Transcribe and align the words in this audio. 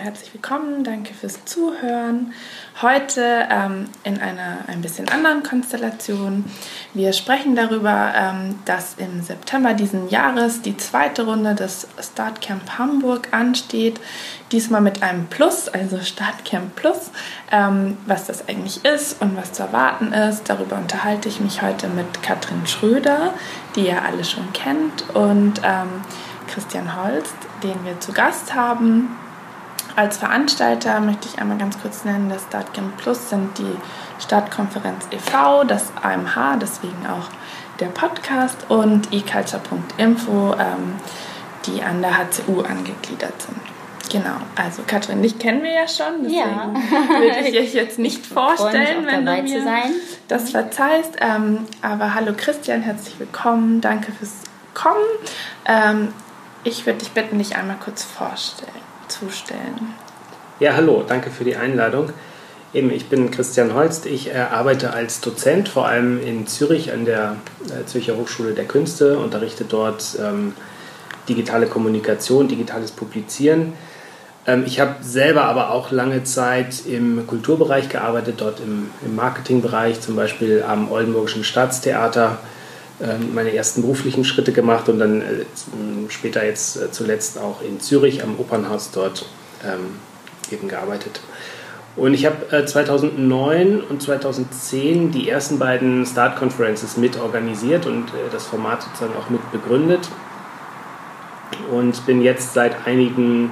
herzlich 0.00 0.32
willkommen, 0.32 0.82
danke 0.82 1.12
fürs 1.12 1.44
Zuhören. 1.44 2.32
Heute 2.80 3.46
ähm, 3.50 3.84
in 4.02 4.18
einer 4.18 4.60
ein 4.66 4.80
bisschen 4.80 5.10
anderen 5.10 5.42
Konstellation. 5.42 6.46
Wir 6.94 7.12
sprechen 7.12 7.54
darüber, 7.54 8.12
ähm, 8.16 8.58
dass 8.64 8.94
im 8.94 9.22
September 9.22 9.74
diesen 9.74 10.08
Jahres 10.08 10.62
die 10.62 10.76
zweite 10.78 11.26
Runde 11.26 11.54
des 11.54 11.86
Startcamp 12.00 12.78
Hamburg 12.78 13.28
ansteht. 13.32 14.00
Diesmal 14.52 14.80
mit 14.80 15.02
einem 15.02 15.26
Plus, 15.26 15.68
also 15.68 16.00
Startcamp 16.00 16.74
Plus. 16.76 17.10
Ähm, 17.52 17.98
was 18.06 18.26
das 18.26 18.48
eigentlich 18.48 18.82
ist 18.86 19.20
und 19.20 19.36
was 19.36 19.52
zu 19.52 19.64
erwarten 19.64 20.14
ist, 20.14 20.48
darüber 20.48 20.76
unterhalte 20.76 21.28
ich 21.28 21.40
mich 21.40 21.60
heute 21.60 21.88
mit 21.88 22.22
Katrin 22.22 22.66
Schröder, 22.66 23.34
die 23.76 23.88
ihr 23.88 24.02
alle 24.02 24.24
schon 24.24 24.50
kennt, 24.54 25.10
und 25.14 25.60
ähm, 25.62 25.88
Christian 26.48 26.96
Holst, 26.96 27.36
den 27.62 27.84
wir 27.84 28.00
zu 28.00 28.12
Gast 28.12 28.54
haben. 28.54 29.19
Als 30.00 30.16
Veranstalter 30.16 30.98
möchte 31.00 31.28
ich 31.28 31.38
einmal 31.38 31.58
ganz 31.58 31.78
kurz 31.78 32.06
nennen, 32.06 32.30
das 32.30 32.44
Startcamp 32.44 32.96
Plus 32.96 33.28
sind 33.28 33.58
die 33.58 33.76
Stadtkonferenz 34.18 35.04
e.V., 35.10 35.64
das 35.64 35.92
AMH, 36.00 36.56
deswegen 36.56 37.06
auch 37.06 37.28
der 37.80 37.88
Podcast 37.88 38.70
und 38.70 39.12
eculture.info, 39.12 40.54
ähm, 40.54 40.94
die 41.66 41.82
an 41.82 42.00
der 42.00 42.16
HCU 42.16 42.62
angegliedert 42.62 43.42
sind. 43.42 43.60
Genau, 44.10 44.36
also 44.56 44.84
Katrin, 44.86 45.20
dich 45.20 45.38
kennen 45.38 45.62
wir 45.62 45.72
ja 45.72 45.86
schon, 45.86 46.22
deswegen 46.24 46.34
ja. 46.34 46.72
würde 47.20 47.48
ich 47.50 47.58
euch 47.60 47.74
jetzt 47.74 47.98
nicht 47.98 48.24
vorstellen, 48.24 49.04
wenn 49.04 49.26
du 49.26 49.42
mir 49.42 49.84
das 50.28 50.48
verzeihst. 50.48 51.16
Ähm, 51.20 51.66
aber 51.82 52.14
hallo 52.14 52.32
Christian, 52.34 52.80
herzlich 52.80 53.20
willkommen, 53.20 53.82
danke 53.82 54.12
fürs 54.12 54.44
Kommen. 54.72 55.04
Ähm, 55.66 56.14
ich 56.64 56.86
würde 56.86 57.00
dich 57.00 57.10
bitten, 57.10 57.36
dich 57.36 57.56
einmal 57.56 57.76
kurz 57.84 58.02
vorstellen 58.02 58.89
zustellen. 59.10 59.94
Ja, 60.58 60.74
hallo, 60.74 61.04
danke 61.06 61.30
für 61.30 61.44
die 61.44 61.56
Einladung. 61.56 62.10
Eben, 62.72 62.90
ich 62.92 63.08
bin 63.08 63.30
Christian 63.30 63.74
Holst. 63.74 64.06
Ich 64.06 64.28
äh, 64.28 64.38
arbeite 64.38 64.92
als 64.92 65.20
Dozent, 65.20 65.68
vor 65.68 65.88
allem 65.88 66.22
in 66.22 66.46
Zürich 66.46 66.92
an 66.92 67.04
der 67.04 67.36
äh, 67.66 67.84
Zürcher 67.86 68.16
Hochschule 68.16 68.52
der 68.52 68.66
Künste, 68.66 69.18
unterrichte 69.18 69.64
dort 69.64 70.16
ähm, 70.20 70.52
digitale 71.28 71.66
Kommunikation, 71.66 72.46
digitales 72.46 72.92
Publizieren. 72.92 73.72
Ähm, 74.46 74.64
ich 74.66 74.78
habe 74.78 74.96
selber 75.02 75.44
aber 75.44 75.70
auch 75.70 75.90
lange 75.90 76.22
Zeit 76.22 76.86
im 76.86 77.26
Kulturbereich 77.26 77.88
gearbeitet, 77.88 78.36
dort 78.38 78.60
im, 78.60 78.90
im 79.04 79.16
Marketingbereich, 79.16 80.00
zum 80.00 80.14
Beispiel 80.14 80.62
am 80.62 80.92
Oldenburgischen 80.92 81.42
Staatstheater 81.42 82.38
meine 83.32 83.54
ersten 83.54 83.82
beruflichen 83.82 84.24
Schritte 84.24 84.52
gemacht 84.52 84.88
und 84.88 84.98
dann 84.98 85.22
äh, 85.22 85.44
später 86.08 86.44
jetzt 86.44 86.76
äh, 86.76 86.90
zuletzt 86.90 87.38
auch 87.38 87.62
in 87.62 87.80
Zürich 87.80 88.22
am 88.22 88.38
Opernhaus 88.38 88.90
dort 88.90 89.26
ähm, 89.64 89.96
eben 90.50 90.68
gearbeitet. 90.68 91.20
Und 91.96 92.14
ich 92.14 92.26
habe 92.26 92.64
2009 92.66 93.78
äh, 93.78 93.82
und 93.88 94.02
2010 94.02 95.10
die 95.10 95.28
ersten 95.28 95.58
beiden 95.58 96.06
Start 96.06 96.36
Conferences 96.36 96.96
mit 96.96 97.18
organisiert 97.18 97.86
und 97.86 98.06
das 98.32 98.46
Format 98.46 98.82
sozusagen 98.82 99.14
auch 99.16 99.30
mit 99.30 99.50
begründet. 99.50 100.08
Und 101.70 102.06
bin 102.06 102.22
jetzt 102.22 102.54
seit 102.54 102.86
einigen 102.86 103.50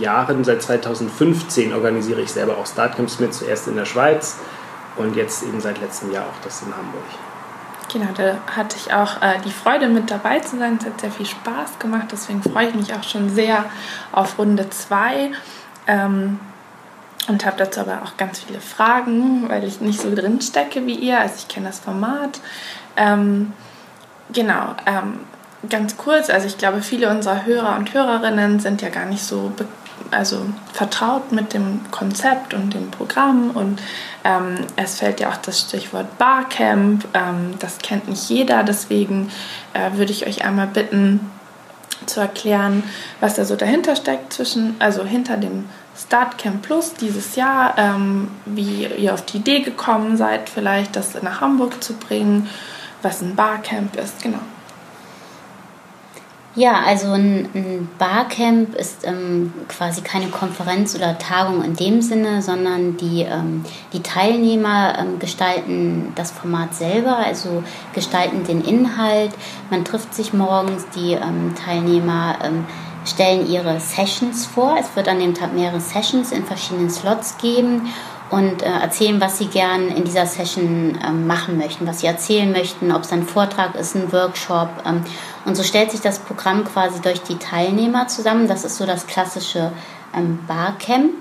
Jahren, 0.00 0.44
seit 0.44 0.62
2015 0.62 1.72
organisiere 1.72 2.22
ich 2.22 2.30
selber 2.30 2.56
auch 2.58 2.66
Startcamps 2.66 3.20
mit, 3.20 3.34
zuerst 3.34 3.68
in 3.68 3.76
der 3.76 3.84
Schweiz 3.84 4.36
und 4.96 5.16
jetzt 5.16 5.42
eben 5.42 5.60
seit 5.60 5.80
letztem 5.80 6.12
Jahr 6.12 6.24
auch 6.24 6.42
das 6.42 6.62
in 6.62 6.74
Hamburg. 6.74 7.04
Genau, 7.94 8.08
da 8.12 8.38
hatte 8.56 8.76
ich 8.76 8.92
auch 8.92 9.22
äh, 9.22 9.38
die 9.44 9.52
Freude 9.52 9.86
mit 9.86 10.10
dabei 10.10 10.40
zu 10.40 10.58
sein. 10.58 10.78
Es 10.80 10.84
hat 10.84 11.00
sehr 11.00 11.12
viel 11.12 11.26
Spaß 11.26 11.78
gemacht, 11.78 12.08
deswegen 12.10 12.42
freue 12.42 12.66
ich 12.66 12.74
mich 12.74 12.92
auch 12.92 13.04
schon 13.04 13.30
sehr 13.30 13.66
auf 14.10 14.36
Runde 14.36 14.68
2. 14.68 15.30
Ähm, 15.86 16.40
und 17.28 17.46
habe 17.46 17.56
dazu 17.56 17.80
aber 17.80 18.02
auch 18.02 18.16
ganz 18.16 18.40
viele 18.40 18.60
Fragen, 18.60 19.48
weil 19.48 19.62
ich 19.62 19.80
nicht 19.80 20.00
so 20.00 20.12
drin 20.12 20.40
stecke 20.40 20.84
wie 20.86 20.94
ihr. 20.94 21.20
Also 21.20 21.36
ich 21.38 21.46
kenne 21.46 21.68
das 21.68 21.78
Format. 21.78 22.40
Ähm, 22.96 23.52
genau, 24.32 24.74
ähm, 24.86 25.20
ganz 25.70 25.96
kurz, 25.96 26.30
also 26.30 26.48
ich 26.48 26.58
glaube, 26.58 26.82
viele 26.82 27.08
unserer 27.10 27.46
Hörer 27.46 27.76
und 27.76 27.94
Hörerinnen 27.94 28.58
sind 28.58 28.82
ja 28.82 28.88
gar 28.88 29.06
nicht 29.06 29.22
so 29.22 29.52
also 30.10 30.46
vertraut 30.72 31.32
mit 31.32 31.54
dem 31.54 31.80
Konzept 31.90 32.54
und 32.54 32.74
dem 32.74 32.90
Programm 32.90 33.50
und 33.50 33.80
ähm, 34.24 34.56
es 34.76 34.98
fällt 34.98 35.20
ja 35.20 35.30
auch 35.30 35.36
das 35.36 35.60
Stichwort 35.60 36.18
Barcamp, 36.18 37.06
ähm, 37.14 37.54
das 37.58 37.78
kennt 37.78 38.08
nicht 38.08 38.28
jeder, 38.28 38.62
deswegen 38.62 39.30
äh, 39.72 39.96
würde 39.96 40.12
ich 40.12 40.26
euch 40.26 40.44
einmal 40.44 40.66
bitten 40.66 41.20
zu 42.06 42.20
erklären, 42.20 42.82
was 43.20 43.34
da 43.34 43.44
so 43.44 43.56
dahinter 43.56 43.96
steckt 43.96 44.32
zwischen, 44.32 44.76
also 44.78 45.04
hinter 45.04 45.36
dem 45.36 45.64
Startcamp 45.96 46.62
Plus 46.62 46.94
dieses 46.94 47.36
Jahr, 47.36 47.74
ähm, 47.78 48.28
wie 48.44 48.86
ihr 48.86 49.14
auf 49.14 49.24
die 49.24 49.38
Idee 49.38 49.60
gekommen 49.60 50.16
seid, 50.16 50.48
vielleicht 50.48 50.96
das 50.96 51.20
nach 51.22 51.40
Hamburg 51.40 51.82
zu 51.82 51.94
bringen, 51.94 52.48
was 53.02 53.22
ein 53.22 53.36
Barcamp 53.36 53.96
ist, 53.96 54.22
genau. 54.22 54.40
Ja, 56.56 56.82
also 56.86 57.10
ein, 57.10 57.48
ein 57.52 57.88
Barcamp 57.98 58.76
ist 58.76 59.04
ähm, 59.04 59.52
quasi 59.68 60.02
keine 60.02 60.28
Konferenz 60.28 60.94
oder 60.94 61.18
Tagung 61.18 61.64
in 61.64 61.74
dem 61.74 62.00
Sinne, 62.00 62.42
sondern 62.42 62.96
die, 62.96 63.22
ähm, 63.22 63.64
die 63.92 64.02
Teilnehmer 64.02 64.96
ähm, 64.96 65.18
gestalten 65.18 66.12
das 66.14 66.30
Format 66.30 66.72
selber, 66.72 67.16
also 67.16 67.64
gestalten 67.92 68.44
den 68.44 68.62
Inhalt. 68.62 69.32
Man 69.68 69.84
trifft 69.84 70.14
sich 70.14 70.32
morgens, 70.32 70.86
die 70.94 71.14
ähm, 71.14 71.56
Teilnehmer 71.56 72.38
ähm, 72.44 72.64
stellen 73.04 73.50
ihre 73.50 73.80
Sessions 73.80 74.46
vor. 74.46 74.76
Es 74.78 74.94
wird 74.94 75.08
an 75.08 75.18
dem 75.18 75.34
Tag 75.34 75.54
mehrere 75.54 75.80
Sessions 75.80 76.30
in 76.30 76.44
verschiedenen 76.44 76.88
Slots 76.88 77.36
geben 77.38 77.88
und 78.34 78.62
äh, 78.62 78.66
erzählen, 78.66 79.20
was 79.20 79.38
sie 79.38 79.46
gern 79.46 79.88
in 79.88 80.02
dieser 80.02 80.26
Session 80.26 80.98
ähm, 81.06 81.28
machen 81.28 81.56
möchten, 81.56 81.86
was 81.86 82.00
sie 82.00 82.08
erzählen 82.08 82.50
möchten, 82.50 82.90
ob 82.90 83.02
es 83.02 83.12
ein 83.12 83.22
Vortrag 83.22 83.76
ist, 83.76 83.94
ein 83.94 84.12
Workshop. 84.12 84.70
Ähm, 84.84 85.04
und 85.44 85.56
so 85.56 85.62
stellt 85.62 85.92
sich 85.92 86.00
das 86.00 86.18
Programm 86.18 86.64
quasi 86.64 87.00
durch 87.00 87.22
die 87.22 87.36
Teilnehmer 87.38 88.08
zusammen. 88.08 88.48
Das 88.48 88.64
ist 88.64 88.76
so 88.76 88.86
das 88.86 89.06
klassische 89.06 89.70
ähm, 90.16 90.40
Barcamp. 90.48 91.12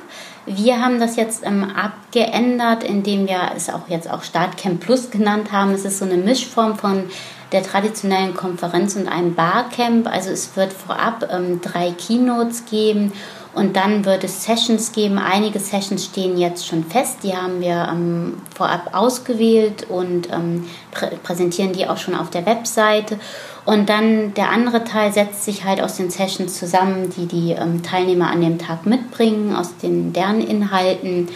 Wir 0.47 0.81
haben 0.81 0.99
das 0.99 1.15
jetzt 1.15 1.45
ähm, 1.45 1.71
abgeändert, 1.75 2.83
indem 2.83 3.27
wir 3.27 3.51
es 3.55 3.69
auch 3.69 3.87
jetzt 3.89 4.09
auch 4.09 4.23
Startcamp 4.23 4.79
Plus 4.79 5.11
genannt 5.11 5.51
haben. 5.51 5.71
Es 5.71 5.85
ist 5.85 5.99
so 5.99 6.05
eine 6.05 6.17
Mischform 6.17 6.77
von 6.77 7.03
der 7.51 7.61
traditionellen 7.61 8.33
Konferenz 8.33 8.95
und 8.95 9.07
einem 9.07 9.35
Barcamp. 9.35 10.07
Also 10.07 10.31
es 10.31 10.57
wird 10.57 10.73
vorab 10.73 11.29
ähm, 11.31 11.61
drei 11.61 11.91
Keynotes 11.91 12.65
geben 12.65 13.13
und 13.53 13.75
dann 13.75 14.03
wird 14.05 14.23
es 14.23 14.43
Sessions 14.43 14.93
geben. 14.93 15.19
Einige 15.19 15.59
Sessions 15.59 16.05
stehen 16.05 16.37
jetzt 16.37 16.67
schon 16.67 16.83
fest. 16.83 17.19
Die 17.23 17.35
haben 17.35 17.61
wir 17.61 17.87
ähm, 17.91 18.41
vorab 18.55 18.89
ausgewählt 18.93 19.87
und 19.89 20.31
ähm, 20.31 20.67
prä 20.91 21.11
präsentieren 21.21 21.71
die 21.71 21.87
auch 21.87 21.97
schon 21.97 22.15
auf 22.15 22.31
der 22.31 22.47
Webseite. 22.47 23.19
Und 23.65 23.89
dann 23.89 24.33
der 24.33 24.49
andere 24.49 24.83
Teil 24.83 25.13
setzt 25.13 25.45
sich 25.45 25.65
halt 25.65 25.81
aus 25.81 25.97
den 25.97 26.09
Sessions 26.09 26.57
zusammen, 26.57 27.11
die 27.15 27.27
die 27.27 27.51
ähm, 27.51 27.83
Teilnehmer 27.83 28.31
an 28.31 28.41
dem 28.41 28.57
Tag 28.57 28.87
mitbringen, 28.87 29.55
aus 29.55 29.77
den 29.77 30.13
deren 30.13 30.41
Inhalten. 30.41 31.29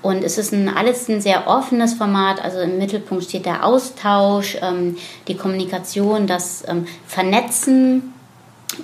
Und 0.00 0.22
es 0.22 0.38
ist 0.38 0.52
ein, 0.52 0.68
alles 0.68 1.08
ein 1.08 1.20
sehr 1.20 1.48
offenes 1.48 1.94
Format. 1.94 2.42
Also 2.42 2.60
im 2.60 2.78
Mittelpunkt 2.78 3.24
steht 3.24 3.46
der 3.46 3.64
Austausch, 3.64 4.56
ähm, 4.62 4.96
die 5.26 5.36
Kommunikation, 5.36 6.28
das 6.28 6.62
ähm, 6.68 6.86
Vernetzen 7.06 8.13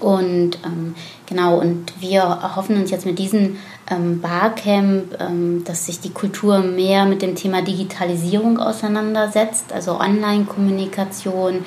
und 0.01 0.59
ähm, 0.65 0.95
genau, 1.27 1.59
und 1.59 1.93
wir 2.01 2.55
hoffen 2.57 2.77
uns 2.77 2.91
jetzt 2.91 3.07
mit 3.07 3.19
diesem 3.19 3.57
ähm, 3.91 4.21
Barcamp, 4.21 5.17
ähm, 5.21 5.65
dass 5.65 5.87
sich 5.87 6.01
die 6.01 6.11
Kultur 6.13 6.61
mehr 6.61 7.07
mit 7.07 7.23
dem 7.23 7.35
Thema 7.35 7.63
Digitalisierung 7.63 8.59
auseinandersetzt, 8.59 9.73
also 9.73 9.99
Online-Kommunikation. 9.99 11.65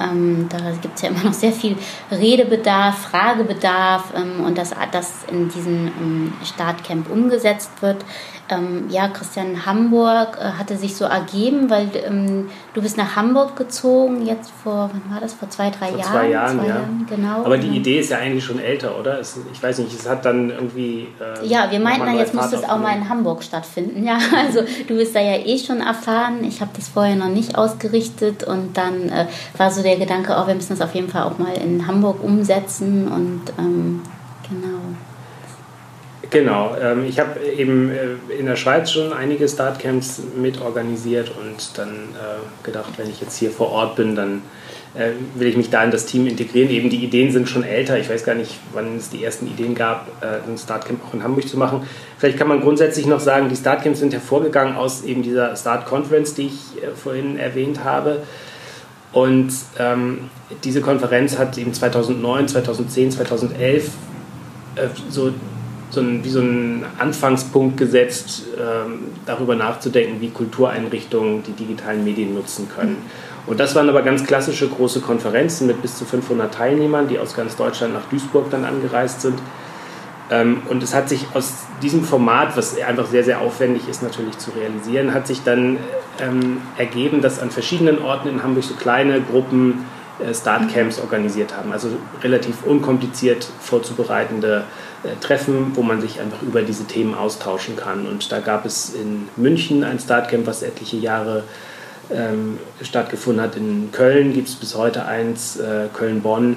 Ähm, 0.00 0.48
da 0.48 0.58
gibt 0.80 0.96
es 0.96 1.02
ja 1.02 1.10
immer 1.10 1.24
noch 1.24 1.32
sehr 1.32 1.52
viel 1.52 1.76
Redebedarf, 2.10 2.98
Fragebedarf 3.10 4.12
ähm, 4.16 4.44
und 4.44 4.56
dass 4.56 4.70
das 4.90 5.24
in 5.30 5.48
diesem 5.48 5.88
ähm, 5.88 6.32
Startcamp 6.44 7.10
umgesetzt 7.10 7.70
wird 7.80 8.04
ähm, 8.52 8.86
ja, 8.88 9.08
Christian 9.08 9.66
Hamburg 9.66 10.38
äh, 10.40 10.58
hatte 10.58 10.76
sich 10.76 10.96
so 10.96 11.04
ergeben, 11.04 11.70
weil 11.70 11.88
ähm, 12.06 12.48
du 12.74 12.82
bist 12.82 12.96
nach 12.96 13.16
Hamburg 13.16 13.56
gezogen, 13.56 14.26
jetzt 14.26 14.50
vor, 14.62 14.90
wann 14.92 15.14
war 15.14 15.20
das, 15.20 15.34
vor 15.34 15.50
zwei, 15.50 15.70
drei 15.70 15.88
vor 15.88 15.98
Jahren? 15.98 16.12
Zwei 16.12 16.28
Jahren, 16.28 16.58
zwei 16.58 16.66
ja. 16.68 16.74
Jahren, 16.74 17.06
genau. 17.08 17.44
Aber 17.44 17.58
die 17.58 17.76
Idee 17.76 18.00
ist 18.00 18.10
ja 18.10 18.18
eigentlich 18.18 18.44
schon 18.44 18.58
älter, 18.58 18.98
oder? 18.98 19.18
Es, 19.18 19.38
ich 19.52 19.62
weiß 19.62 19.78
nicht, 19.78 19.92
es 19.92 20.08
hat 20.08 20.24
dann 20.24 20.50
irgendwie... 20.50 21.08
Äh, 21.20 21.46
ja, 21.46 21.70
wir 21.70 21.80
meinten 21.80 22.06
dann, 22.06 22.18
jetzt 22.18 22.34
müsste 22.34 22.56
es 22.56 22.64
auch 22.64 22.78
mal 22.78 22.96
in 22.96 23.08
Hamburg 23.08 23.42
stattfinden. 23.42 24.04
Ja, 24.04 24.18
also 24.36 24.60
du 24.86 24.96
bist 24.96 25.14
da 25.14 25.20
ja 25.20 25.38
eh 25.44 25.58
schon 25.58 25.80
erfahren. 25.80 26.44
Ich 26.44 26.60
habe 26.60 26.70
das 26.76 26.88
vorher 26.88 27.16
noch 27.16 27.28
nicht 27.28 27.56
ausgerichtet 27.56 28.44
und 28.44 28.76
dann 28.76 29.08
äh, 29.08 29.26
war 29.56 29.70
so 29.70 29.82
der 29.82 29.96
Gedanke, 29.96 30.36
oh, 30.38 30.46
wir 30.46 30.54
müssen 30.54 30.76
das 30.76 30.80
auf 30.80 30.94
jeden 30.94 31.08
Fall 31.08 31.22
auch 31.22 31.38
mal 31.38 31.54
in 31.54 31.86
Hamburg 31.86 32.22
umsetzen 32.22 33.08
und 33.08 33.42
ähm, 33.58 34.00
genau. 34.02 34.21
Genau, 36.32 36.74
ähm, 36.80 37.04
ich 37.04 37.20
habe 37.20 37.40
eben 37.40 37.90
äh, 37.90 38.34
in 38.38 38.46
der 38.46 38.56
Schweiz 38.56 38.90
schon 38.90 39.12
einige 39.12 39.46
Startcamps 39.46 40.22
mit 40.34 40.62
organisiert 40.62 41.30
und 41.30 41.76
dann 41.76 41.90
äh, 41.90 42.64
gedacht, 42.64 42.94
wenn 42.96 43.10
ich 43.10 43.20
jetzt 43.20 43.36
hier 43.36 43.50
vor 43.50 43.70
Ort 43.70 43.96
bin, 43.96 44.16
dann 44.16 44.40
äh, 44.94 45.10
will 45.34 45.48
ich 45.48 45.58
mich 45.58 45.68
da 45.68 45.84
in 45.84 45.90
das 45.90 46.06
Team 46.06 46.26
integrieren. 46.26 46.70
Eben 46.70 46.88
die 46.88 47.04
Ideen 47.04 47.32
sind 47.32 47.50
schon 47.50 47.64
älter. 47.64 47.98
Ich 47.98 48.08
weiß 48.08 48.24
gar 48.24 48.34
nicht, 48.34 48.54
wann 48.72 48.96
es 48.96 49.10
die 49.10 49.22
ersten 49.22 49.46
Ideen 49.46 49.74
gab, 49.74 50.08
äh, 50.22 50.48
ein 50.50 50.56
Startcamp 50.56 51.00
auch 51.06 51.12
in 51.12 51.22
Hamburg 51.22 51.46
zu 51.46 51.58
machen. 51.58 51.86
Vielleicht 52.16 52.38
kann 52.38 52.48
man 52.48 52.62
grundsätzlich 52.62 53.04
noch 53.04 53.20
sagen, 53.20 53.50
die 53.50 53.56
Startcamps 53.56 54.00
sind 54.00 54.14
hervorgegangen 54.14 54.74
aus 54.74 55.04
eben 55.04 55.22
dieser 55.22 55.54
Start 55.54 55.84
Conference, 55.84 56.32
die 56.32 56.46
ich 56.46 56.82
äh, 56.82 56.92
vorhin 56.94 57.38
erwähnt 57.38 57.84
habe. 57.84 58.22
Und 59.12 59.52
ähm, 59.78 60.30
diese 60.64 60.80
Konferenz 60.80 61.36
hat 61.36 61.58
eben 61.58 61.74
2009, 61.74 62.48
2010, 62.48 63.10
2011 63.10 63.90
äh, 64.76 64.88
so, 65.10 65.32
so 65.92 66.00
ein, 66.00 66.24
wie 66.24 66.30
so 66.30 66.40
einen 66.40 66.86
Anfangspunkt 66.98 67.76
gesetzt, 67.76 68.44
ähm, 68.58 69.00
darüber 69.26 69.54
nachzudenken, 69.54 70.20
wie 70.20 70.30
Kultureinrichtungen 70.30 71.42
die 71.42 71.52
digitalen 71.52 72.02
Medien 72.02 72.34
nutzen 72.34 72.68
können. 72.74 72.96
Und 73.46 73.60
das 73.60 73.74
waren 73.74 73.88
aber 73.88 74.02
ganz 74.02 74.24
klassische 74.24 74.68
große 74.68 75.00
Konferenzen 75.00 75.66
mit 75.66 75.82
bis 75.82 75.98
zu 75.98 76.06
500 76.06 76.54
Teilnehmern, 76.54 77.08
die 77.08 77.18
aus 77.18 77.34
ganz 77.34 77.56
Deutschland 77.56 77.92
nach 77.92 78.04
Duisburg 78.08 78.50
dann 78.50 78.64
angereist 78.64 79.20
sind. 79.20 79.38
Ähm, 80.30 80.62
und 80.70 80.82
es 80.82 80.94
hat 80.94 81.10
sich 81.10 81.26
aus 81.34 81.52
diesem 81.82 82.04
Format, 82.04 82.56
was 82.56 82.80
einfach 82.80 83.06
sehr, 83.06 83.24
sehr 83.24 83.42
aufwendig 83.42 83.86
ist 83.86 84.02
natürlich 84.02 84.38
zu 84.38 84.52
realisieren, 84.52 85.12
hat 85.12 85.26
sich 85.26 85.42
dann 85.42 85.76
ähm, 86.20 86.62
ergeben, 86.78 87.20
dass 87.20 87.38
an 87.38 87.50
verschiedenen 87.50 88.00
Orten 88.00 88.28
in 88.28 88.42
Hamburg 88.42 88.64
so 88.64 88.74
kleine 88.74 89.20
Gruppen 89.20 89.84
äh, 90.24 90.32
Startcamps 90.32 91.00
organisiert 91.00 91.54
haben. 91.54 91.70
Also 91.72 91.88
relativ 92.22 92.62
unkompliziert 92.64 93.46
vorzubereitende 93.60 94.58
äh, 94.58 94.91
Treffen, 95.20 95.72
wo 95.74 95.82
man 95.82 96.00
sich 96.00 96.20
einfach 96.20 96.42
über 96.42 96.62
diese 96.62 96.84
Themen 96.84 97.14
austauschen 97.14 97.76
kann. 97.76 98.06
Und 98.06 98.30
da 98.30 98.40
gab 98.40 98.64
es 98.64 98.94
in 98.94 99.28
München 99.36 99.84
ein 99.84 99.98
Startcamp, 99.98 100.46
was 100.46 100.62
etliche 100.62 100.96
Jahre 100.96 101.44
ähm, 102.10 102.58
stattgefunden 102.80 103.42
hat. 103.42 103.56
In 103.56 103.90
Köln 103.92 104.32
gibt 104.32 104.48
es 104.48 104.54
bis 104.54 104.76
heute 104.76 105.06
eins, 105.06 105.58
äh, 105.58 105.88
Köln-Bonn. 105.92 106.56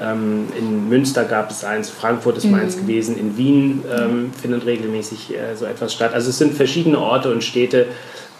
Ähm, 0.00 0.48
in 0.56 0.88
Münster 0.88 1.24
gab 1.24 1.50
es 1.50 1.64
eins, 1.64 1.90
Frankfurt 1.90 2.36
ist 2.38 2.44
meins 2.44 2.76
mhm. 2.76 2.80
gewesen, 2.82 3.18
in 3.18 3.36
Wien 3.36 3.82
ähm, 3.90 4.32
findet 4.40 4.64
regelmäßig 4.64 5.34
äh, 5.34 5.56
so 5.56 5.64
etwas 5.64 5.92
statt. 5.92 6.14
Also 6.14 6.30
es 6.30 6.38
sind 6.38 6.54
verschiedene 6.54 6.98
Orte 6.98 7.32
und 7.32 7.42
Städte, 7.42 7.86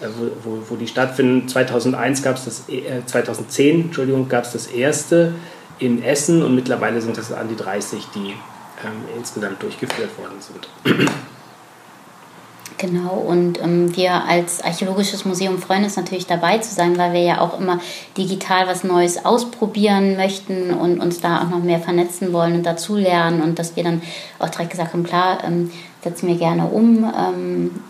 äh, 0.00 0.06
wo, 0.16 0.30
wo, 0.44 0.62
wo, 0.68 0.76
die 0.76 0.86
stattfinden. 0.86 1.48
2001 1.48 2.22
gab 2.22 2.36
es 2.36 2.44
das, 2.44 2.68
äh, 2.68 3.04
2010 3.04 3.86
Entschuldigung, 3.86 4.28
gab 4.28 4.44
es 4.44 4.52
das 4.52 4.68
erste 4.68 5.32
in 5.80 6.02
Essen 6.02 6.42
und 6.42 6.54
mittlerweile 6.54 7.00
sind 7.00 7.18
es 7.18 7.32
an 7.32 7.48
die 7.48 7.56
30, 7.56 8.06
die 8.14 8.34
ähm, 8.84 9.04
insgesamt 9.16 9.62
durchgeführt 9.62 10.16
worden 10.18 10.40
sind. 10.40 10.68
Genau, 12.78 13.14
und 13.14 13.60
ähm, 13.60 13.96
wir 13.96 14.24
als 14.24 14.62
Archäologisches 14.62 15.24
Museum 15.24 15.58
freuen 15.58 15.82
uns 15.82 15.96
natürlich 15.96 16.26
dabei 16.28 16.58
zu 16.58 16.72
sein, 16.72 16.96
weil 16.96 17.12
wir 17.12 17.22
ja 17.22 17.40
auch 17.40 17.58
immer 17.58 17.80
digital 18.16 18.68
was 18.68 18.84
Neues 18.84 19.24
ausprobieren 19.24 20.16
möchten 20.16 20.72
und 20.72 21.00
uns 21.00 21.20
da 21.20 21.42
auch 21.42 21.48
noch 21.48 21.58
mehr 21.58 21.80
vernetzen 21.80 22.32
wollen 22.32 22.54
und 22.54 22.62
dazulernen 22.62 23.42
und 23.42 23.58
dass 23.58 23.74
wir 23.74 23.82
dann 23.82 24.00
auch 24.38 24.48
direkt 24.48 24.70
gesagt 24.70 24.92
haben, 24.92 25.02
klar, 25.02 25.42
ähm, 25.44 25.72
setzen 26.04 26.28
wir 26.28 26.36
gerne 26.36 26.66
um. 26.66 26.98
Ähm, 26.98 27.80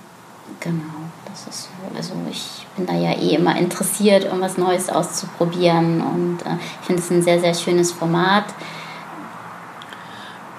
genau, 0.61 0.83
das 1.27 1.55
ist 1.55 1.65
so. 1.65 1.95
Also 1.95 2.15
ich 2.31 2.67
bin 2.75 2.87
da 2.87 2.95
ja 2.95 3.13
eh 3.13 3.35
immer 3.35 3.59
interessiert, 3.59 4.33
um 4.33 4.41
was 4.41 4.57
Neues 4.57 4.89
auszuprobieren 4.89 6.01
und 6.01 6.39
äh, 6.47 6.57
ich 6.81 6.87
finde 6.87 7.03
es 7.03 7.11
ein 7.11 7.23
sehr, 7.23 7.41
sehr 7.41 7.53
schönes 7.53 7.93
Format. 7.93 8.47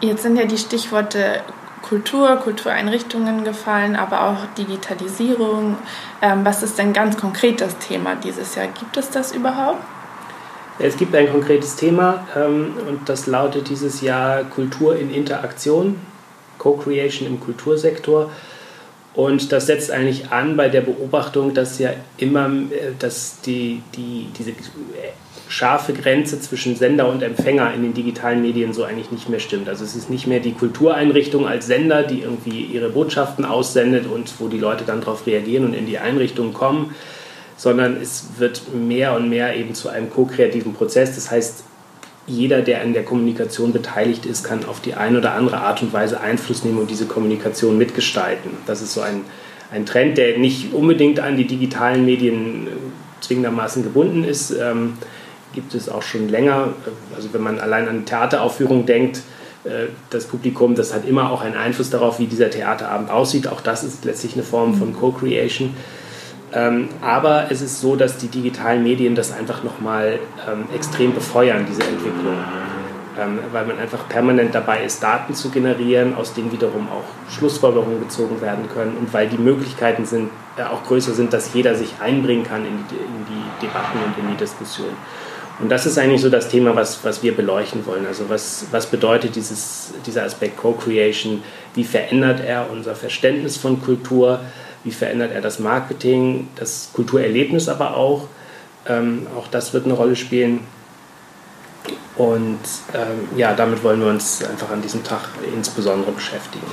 Jetzt 0.02 0.24
sind 0.24 0.38
ja 0.38 0.46
die 0.46 0.58
Stichworte 0.58 1.42
Kultur, 1.82 2.36
Kultureinrichtungen 2.38 3.44
gefallen, 3.44 3.96
aber 3.96 4.24
auch 4.26 4.46
Digitalisierung. 4.58 5.78
Ähm, 6.22 6.46
was 6.46 6.64
ist 6.64 6.78
denn 6.78 6.94
ganz 6.94 7.18
konkret 7.18 7.62
das 7.62 7.78
Thema 7.80 8.16
dieses 8.16 8.56
Jahr? 8.56 8.68
Gibt 8.68 8.96
es 8.98 9.10
das 9.10 9.32
überhaupt? 9.34 9.82
Es 10.78 10.96
gibt 10.96 11.14
ein 11.14 11.30
konkretes 11.30 11.76
Thema 11.76 12.26
ähm, 12.36 12.74
und 12.88 13.10
das 13.10 13.28
lautet 13.28 13.70
dieses 13.70 14.02
Jahr 14.02 14.44
Kultur 14.46 14.98
in 14.98 15.14
Interaktion, 15.14 16.00
Co-Creation 16.58 17.28
im 17.28 17.40
Kultursektor. 17.40 18.30
Und 19.14 19.52
das 19.52 19.66
setzt 19.66 19.92
eigentlich 19.92 20.32
an 20.32 20.56
bei 20.56 20.70
der 20.70 20.82
Beobachtung, 20.82 21.54
dass 21.54 21.80
ja 21.80 21.90
immer, 22.18 22.48
äh, 22.48 22.94
dass 22.98 23.42
die, 23.42 23.82
die, 23.96 24.30
diese 24.38 24.54
scharfe 25.50 25.94
Grenze 25.94 26.40
zwischen 26.40 26.76
Sender 26.76 27.10
und 27.10 27.24
Empfänger 27.24 27.74
in 27.74 27.82
den 27.82 27.96
digitalen 27.96 28.44
Medien 28.44 28.72
so 28.72 28.84
eigentlich 28.84 29.10
nicht 29.12 29.30
mehr 29.30 29.40
stimmt. 29.40 29.68
Also 29.68 29.84
es 29.84 29.96
ist 29.96 30.10
nicht 30.10 30.28
mehr 30.28 30.40
die 30.40 30.54
Kultureinrichtung 30.54 31.48
als 31.48 31.66
Sender, 31.66 32.04
die 32.04 32.22
irgendwie 32.22 32.62
ihre 32.62 32.90
Botschaften 32.90 33.46
aussendet 33.46 34.06
und 34.06 34.32
wo 34.40 34.48
die 34.48 34.60
Leute 34.60 34.84
dann 34.86 35.02
darauf 35.02 35.26
reagieren 35.26 35.66
und 35.66 35.74
in 35.74 35.88
die 35.88 35.98
Einrichtung 35.98 36.54
kommen, 36.54 36.94
sondern 37.58 37.98
es 38.00 38.28
wird 38.38 38.62
mehr 38.76 39.16
und 39.16 39.28
mehr 39.28 39.56
eben 39.56 39.74
zu 39.74 39.90
einem 39.90 40.12
ko-kreativen 40.12 40.76
Prozess. 40.76 41.16
Das 41.16 41.32
heißt, 41.32 41.64
jeder, 42.28 42.62
der 42.62 42.82
an 42.82 42.94
der 42.94 43.04
Kommunikation 43.04 43.74
beteiligt 43.74 44.28
ist, 44.28 44.44
kann 44.44 44.64
auf 44.66 44.80
die 44.82 44.94
eine 44.94 45.18
oder 45.18 45.34
andere 45.34 45.58
Art 45.62 45.82
und 45.82 45.92
Weise 45.94 46.22
Einfluss 46.22 46.64
nehmen 46.64 46.78
und 46.78 46.92
diese 46.92 47.08
Kommunikation 47.08 47.76
mitgestalten. 47.76 48.52
Das 48.68 48.84
ist 48.84 48.94
so 48.94 49.02
ein, 49.02 49.22
ein 49.72 49.88
Trend, 49.88 50.20
der 50.20 50.38
nicht 50.38 50.74
unbedingt 50.74 51.20
an 51.20 51.38
die 51.38 51.48
digitalen 51.48 52.06
Medien 52.06 52.68
äh, 52.68 52.70
zwingendermaßen 53.22 53.82
gebunden 53.82 54.24
ist. 54.24 54.52
Ähm, 54.52 54.94
gibt 55.54 55.74
es 55.74 55.90
auch 55.90 56.04
schon 56.04 56.30
länger. 56.30 56.70
Also 57.16 57.30
wenn 57.34 57.42
man 57.42 57.60
allein 57.60 57.88
an 57.88 58.06
Theateraufführungen 58.06 58.86
denkt, 58.86 59.22
äh, 59.64 59.88
das 60.10 60.26
Publikum, 60.26 60.76
das 60.76 60.94
hat 60.94 61.06
immer 61.06 61.32
auch 61.32 61.42
einen 61.42 61.56
Einfluss 61.56 61.90
darauf, 61.90 62.20
wie 62.20 62.28
dieser 62.28 62.50
Theaterabend 62.50 63.10
aussieht. 63.10 63.48
Auch 63.48 63.62
das 63.62 63.84
ist 63.84 64.06
letztlich 64.06 64.34
eine 64.34 64.44
Form 64.44 64.76
von 64.76 64.94
Co-Creation. 64.94 65.76
Ähm, 66.52 66.90
aber 67.02 67.52
es 67.52 67.62
ist 67.62 67.80
so, 67.80 67.96
dass 67.96 68.18
die 68.18 68.28
digitalen 68.28 68.84
Medien 68.84 69.14
das 69.16 69.32
einfach 69.32 69.64
nochmal 69.64 70.20
ähm, 70.50 70.66
extrem 70.74 71.14
befeuern, 71.14 71.66
diese 71.70 71.84
Entwicklung. 71.84 72.38
Ähm, 73.20 73.40
weil 73.52 73.66
man 73.66 73.78
einfach 73.80 74.08
permanent 74.08 74.56
dabei 74.56 74.84
ist, 74.84 75.04
Daten 75.04 75.34
zu 75.34 75.50
generieren, 75.50 76.16
aus 76.16 76.34
denen 76.34 76.52
wiederum 76.52 76.88
auch 76.88 77.32
Schlussfolgerungen 77.32 78.00
gezogen 78.00 78.40
werden 78.40 78.70
können 78.74 78.96
und 78.98 79.14
weil 79.14 79.28
die 79.28 79.38
Möglichkeiten 79.38 80.06
sind, 80.06 80.30
äh, 80.58 80.64
auch 80.64 80.84
größer 80.84 81.14
sind, 81.14 81.34
dass 81.34 81.54
jeder 81.54 81.76
sich 81.76 81.96
einbringen 82.00 82.46
kann 82.46 82.66
in 82.66 82.86
die, 82.90 82.96
in 82.96 83.26
die 83.28 83.66
Debatten 83.66 83.98
und 84.06 84.18
in 84.24 84.32
die 84.32 84.38
Diskussion. 84.38 84.92
Und 85.60 85.70
das 85.70 85.86
ist 85.86 85.98
eigentlich 85.98 86.22
so 86.22 86.30
das 86.30 86.48
Thema, 86.48 86.76
was, 86.76 87.04
was 87.04 87.22
wir 87.22 87.36
beleuchten 87.36 87.86
wollen. 87.86 88.06
Also 88.06 88.30
was, 88.30 88.66
was 88.72 88.86
bedeutet 88.86 89.36
dieses, 89.36 89.94
dieser 90.06 90.24
Aspekt 90.24 90.58
Co-Creation? 90.58 91.44
Wie 91.76 91.84
verändert 91.84 92.40
er 92.40 92.70
unser 92.72 92.96
Verständnis 92.96 93.58
von 93.58 93.82
Kultur? 93.82 94.40
Wie 94.86 94.92
verändert 94.92 95.34
er 95.34 95.42
das 95.42 95.60
Marketing, 95.60 96.48
das 96.56 96.92
Kulturerlebnis 96.94 97.68
aber 97.68 97.98
auch? 97.98 98.28
Ähm, 98.88 99.28
auch 99.38 99.48
das 99.48 99.74
wird 99.74 99.84
eine 99.84 99.94
Rolle 99.94 100.16
spielen. 100.16 100.62
Und 102.16 102.60
ähm, 102.94 103.38
ja, 103.38 103.54
damit 103.54 103.84
wollen 103.84 104.00
wir 104.00 104.10
uns 104.10 104.44
einfach 104.44 104.70
an 104.70 104.82
diesem 104.82 105.04
Tag 105.04 105.22
insbesondere 105.54 106.12
beschäftigen. 106.12 106.68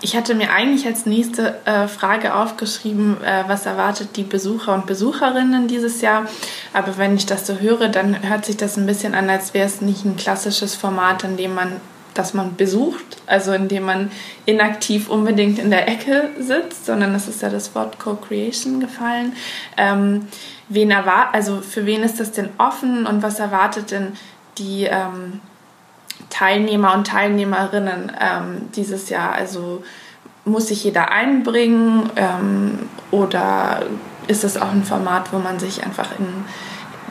Ich 0.00 0.16
hatte 0.16 0.34
mir 0.34 0.52
eigentlich 0.52 0.86
als 0.86 1.06
nächste 1.06 1.56
äh, 1.64 1.88
Frage 1.88 2.34
aufgeschrieben, 2.34 3.22
äh, 3.22 3.44
was 3.48 3.66
erwartet 3.66 4.16
die 4.16 4.22
Besucher 4.22 4.74
und 4.74 4.86
Besucherinnen 4.86 5.66
dieses 5.66 6.00
Jahr. 6.00 6.26
Aber 6.72 6.98
wenn 6.98 7.16
ich 7.16 7.26
das 7.26 7.46
so 7.46 7.58
höre, 7.58 7.88
dann 7.88 8.28
hört 8.28 8.44
sich 8.44 8.56
das 8.56 8.76
ein 8.76 8.86
bisschen 8.86 9.14
an, 9.14 9.28
als 9.28 9.54
wäre 9.54 9.66
es 9.66 9.80
nicht 9.80 10.04
ein 10.04 10.16
klassisches 10.16 10.76
Format, 10.76 11.24
in 11.24 11.36
dem 11.36 11.54
man 11.54 11.80
das 12.14 12.34
man 12.34 12.56
besucht, 12.56 13.22
also 13.26 13.52
in 13.52 13.68
dem 13.68 13.84
man 13.84 14.10
inaktiv 14.44 15.08
unbedingt 15.08 15.58
in 15.58 15.70
der 15.70 15.86
Ecke 15.88 16.30
sitzt, 16.38 16.86
sondern 16.86 17.14
es 17.14 17.28
ist 17.28 17.42
ja 17.42 17.48
das 17.48 17.74
Wort 17.76 17.98
Co-Creation 18.00 18.80
gefallen. 18.80 19.34
Ähm, 19.76 20.26
wen 20.68 20.92
also 20.92 21.60
für 21.60 21.86
wen 21.86 22.02
ist 22.02 22.18
das 22.18 22.32
denn 22.32 22.50
offen 22.58 23.06
und 23.06 23.22
was 23.22 23.38
erwartet 23.38 23.92
denn 23.92 24.14
die 24.58 24.84
ähm, 24.84 25.40
Teilnehmer 26.30 26.94
und 26.94 27.06
Teilnehmerinnen 27.06 28.12
ähm, 28.20 28.68
dieses 28.74 29.08
Jahr? 29.08 29.32
Also 29.32 29.82
muss 30.44 30.68
sich 30.68 30.84
jeder 30.84 31.10
einbringen 31.10 32.10
ähm, 32.16 32.78
oder 33.10 33.82
ist 34.26 34.44
es 34.44 34.56
auch 34.56 34.70
ein 34.70 34.84
Format, 34.84 35.32
wo 35.32 35.38
man 35.38 35.58
sich 35.58 35.84
einfach 35.84 36.08
in 36.18 36.44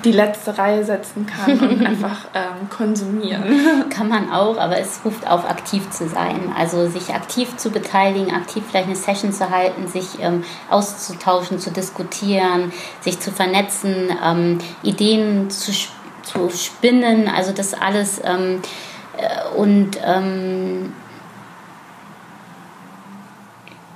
die 0.03 0.11
letzte 0.11 0.57
Reihe 0.57 0.83
setzen 0.83 1.25
kann 1.25 1.59
und 1.59 1.85
einfach 1.85 2.27
ähm, 2.33 2.69
konsumieren. 2.69 3.89
Kann 3.89 4.07
man 4.07 4.31
auch, 4.31 4.57
aber 4.57 4.79
es 4.79 5.01
ruft 5.03 5.27
auf, 5.27 5.49
aktiv 5.49 5.89
zu 5.89 6.07
sein. 6.07 6.53
Also 6.55 6.87
sich 6.87 7.13
aktiv 7.13 7.57
zu 7.57 7.71
beteiligen, 7.71 8.33
aktiv 8.33 8.63
vielleicht 8.69 8.87
eine 8.87 8.95
Session 8.95 9.33
zu 9.33 9.49
halten, 9.49 9.87
sich 9.87 10.19
ähm, 10.21 10.43
auszutauschen, 10.69 11.59
zu 11.59 11.71
diskutieren, 11.71 12.71
sich 13.01 13.19
zu 13.19 13.31
vernetzen, 13.31 14.09
ähm, 14.23 14.59
Ideen 14.83 15.49
zu, 15.49 15.71
zu 16.21 16.49
spinnen. 16.51 17.27
Also 17.27 17.51
das 17.51 17.73
alles 17.73 18.21
ähm, 18.23 18.61
äh, 18.61 18.86
und 19.55 19.91
ähm, 20.03 20.93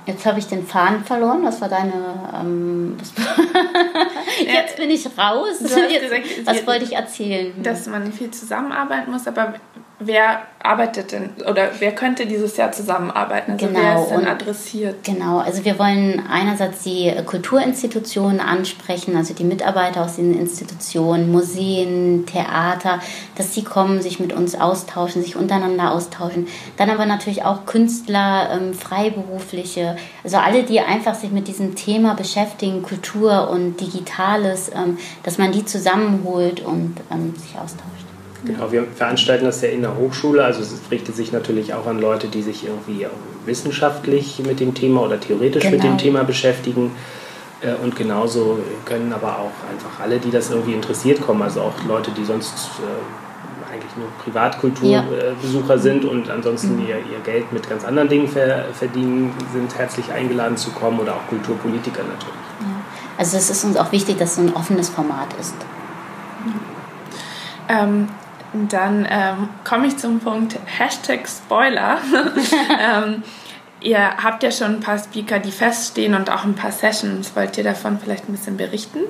jetzt 0.06 0.26
habe 0.26 0.38
ich 0.38 0.46
den 0.46 0.66
Faden 0.66 1.04
verloren. 1.04 1.44
Was 1.44 1.60
war 1.60 1.68
deine. 1.68 1.92
Ähm, 2.40 2.96
jetzt 4.46 4.76
bin 4.76 4.90
ich 4.90 5.06
raus. 5.16 5.58
Jetzt, 5.60 5.74
gesagt, 5.74 6.24
was 6.44 6.66
wollte 6.66 6.84
ich 6.84 6.92
erzählen? 6.94 7.62
Dass 7.62 7.86
man 7.86 8.12
viel 8.12 8.30
zusammenarbeiten 8.30 9.10
muss, 9.10 9.26
aber 9.26 9.54
wer 10.04 10.42
arbeitet 10.62 11.12
denn 11.12 11.30
oder 11.48 11.70
wer 11.78 11.92
könnte 11.92 12.26
dieses 12.26 12.56
Jahr 12.56 12.72
zusammenarbeiten? 12.72 13.52
Also 13.52 13.66
genau, 13.66 13.78
wer 13.80 14.02
ist 14.02 14.10
denn 14.10 14.26
adressiert? 14.26 15.04
Genau, 15.04 15.38
also 15.38 15.64
wir 15.64 15.78
wollen 15.78 16.22
einerseits 16.30 16.82
die 16.84 17.12
Kulturinstitutionen 17.26 18.40
ansprechen, 18.40 19.16
also 19.16 19.34
die 19.34 19.44
Mitarbeiter 19.44 20.04
aus 20.04 20.16
den 20.16 20.38
Institutionen, 20.38 21.30
Museen, 21.32 22.26
Theater, 22.26 23.00
dass 23.36 23.54
sie 23.54 23.64
kommen, 23.64 24.00
sich 24.02 24.20
mit 24.20 24.32
uns 24.32 24.54
austauschen, 24.54 25.22
sich 25.22 25.36
untereinander 25.36 25.92
austauschen. 25.92 26.46
Dann 26.76 26.90
aber 26.90 27.06
natürlich 27.06 27.44
auch 27.44 27.66
Künstler, 27.66 28.50
ähm, 28.52 28.74
Freiberufliche, 28.74 29.96
also 30.22 30.36
alle, 30.36 30.62
die 30.62 30.80
einfach 30.80 31.14
sich 31.14 31.32
mit 31.32 31.48
diesem 31.48 31.74
Thema 31.74 32.14
beschäftigen, 32.14 32.82
Kultur 32.82 33.50
und 33.50 33.80
Digitales, 33.80 34.70
ähm, 34.74 34.98
dass 35.22 35.38
man 35.38 35.52
die 35.52 35.64
zusammenholt 35.64 36.60
und 36.60 36.96
ähm, 37.10 37.34
sich 37.36 37.58
austauscht. 37.58 37.91
Genau, 38.44 38.72
wir 38.72 38.84
veranstalten 38.96 39.44
das 39.44 39.62
ja 39.62 39.68
in 39.68 39.82
der 39.82 39.96
Hochschule, 39.96 40.44
also 40.44 40.62
es 40.62 40.74
richtet 40.90 41.14
sich 41.14 41.30
natürlich 41.32 41.74
auch 41.74 41.86
an 41.86 42.00
Leute, 42.00 42.26
die 42.26 42.42
sich 42.42 42.66
irgendwie 42.66 43.06
wissenschaftlich 43.46 44.40
mit 44.44 44.58
dem 44.58 44.74
Thema 44.74 45.02
oder 45.02 45.20
theoretisch 45.20 45.62
genau. 45.62 45.76
mit 45.76 45.84
dem 45.84 45.90
genau. 45.90 46.02
Thema 46.02 46.24
beschäftigen. 46.24 46.90
Äh, 47.60 47.74
und 47.82 47.94
genauso 47.94 48.58
können 48.84 49.12
aber 49.12 49.38
auch 49.38 49.70
einfach 49.70 50.00
alle, 50.02 50.18
die 50.18 50.30
das 50.30 50.50
irgendwie 50.50 50.72
interessiert, 50.72 51.20
kommen. 51.20 51.42
Also 51.42 51.60
auch 51.60 51.74
Leute, 51.86 52.10
die 52.10 52.24
sonst 52.24 52.52
äh, 52.80 53.72
eigentlich 53.72 53.96
nur 53.96 54.08
Privatkulturbesucher 54.22 55.74
ja. 55.74 55.78
sind 55.78 56.04
und 56.04 56.28
ansonsten 56.28 56.76
mhm. 56.76 56.88
ihr, 56.88 56.96
ihr 56.96 57.20
Geld 57.24 57.52
mit 57.52 57.68
ganz 57.68 57.84
anderen 57.84 58.08
Dingen 58.08 58.28
verdienen, 58.28 59.32
sind 59.52 59.76
herzlich 59.78 60.10
eingeladen 60.12 60.56
zu 60.56 60.70
kommen 60.70 60.98
oder 60.98 61.14
auch 61.14 61.26
Kulturpolitiker 61.28 62.02
natürlich. 62.02 62.34
Ja. 62.60 62.66
Also 63.16 63.36
es 63.36 63.50
ist 63.50 63.64
uns 63.64 63.76
auch 63.76 63.92
wichtig, 63.92 64.18
dass 64.18 64.30
es 64.30 64.36
so 64.36 64.42
ein 64.42 64.54
offenes 64.54 64.88
Format 64.88 65.28
ist. 65.40 65.54
Ähm, 67.68 68.08
dann 68.54 69.06
ähm, 69.08 69.48
komme 69.64 69.86
ich 69.86 69.96
zum 69.96 70.20
Punkt 70.20 70.58
Hashtag 70.66 71.26
Spoiler. 71.28 71.98
ähm, 72.80 73.22
ihr 73.80 74.16
habt 74.22 74.42
ja 74.42 74.50
schon 74.50 74.76
ein 74.76 74.80
paar 74.80 74.98
Speaker, 74.98 75.38
die 75.38 75.50
feststehen 75.50 76.14
und 76.14 76.30
auch 76.30 76.44
ein 76.44 76.54
paar 76.54 76.72
Sessions. 76.72 77.34
Wollt 77.34 77.56
ihr 77.58 77.64
davon 77.64 77.98
vielleicht 77.98 78.28
ein 78.28 78.32
bisschen 78.32 78.56
berichten? 78.56 79.00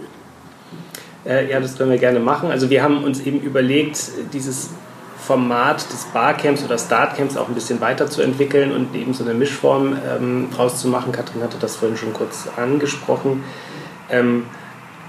Äh, 1.25 1.51
ja, 1.51 1.61
das 1.61 1.77
können 1.77 1.91
wir 1.91 1.99
gerne 1.99 2.21
machen. 2.21 2.51
Also 2.51 2.71
wir 2.71 2.83
haben 2.83 3.05
uns 3.05 3.21
eben 3.21 3.41
überlegt, 3.41 3.99
dieses 4.33 4.71
Format 5.19 5.93
des 5.93 6.05
Barcamps 6.07 6.65
oder 6.65 6.79
Startcamps 6.79 7.37
auch 7.37 7.49
ein 7.49 7.55
bisschen 7.55 7.81
weiterzuentwickeln 7.81 8.73
und 8.73 8.95
eben 8.95 9.15
so 9.15 9.25
eine 9.25 9.35
Mischform 9.35 9.97
ähm, 10.09 10.49
draus 10.55 10.81
zu 10.81 10.89
machen. 10.89 11.13
Katrin 11.13 11.43
hatte 11.43 11.59
das 11.61 11.77
vorhin 11.77 11.97
schon 11.97 12.13
kurz 12.13 12.49
angesprochen. 12.57 13.45
Ähm, 14.11 14.45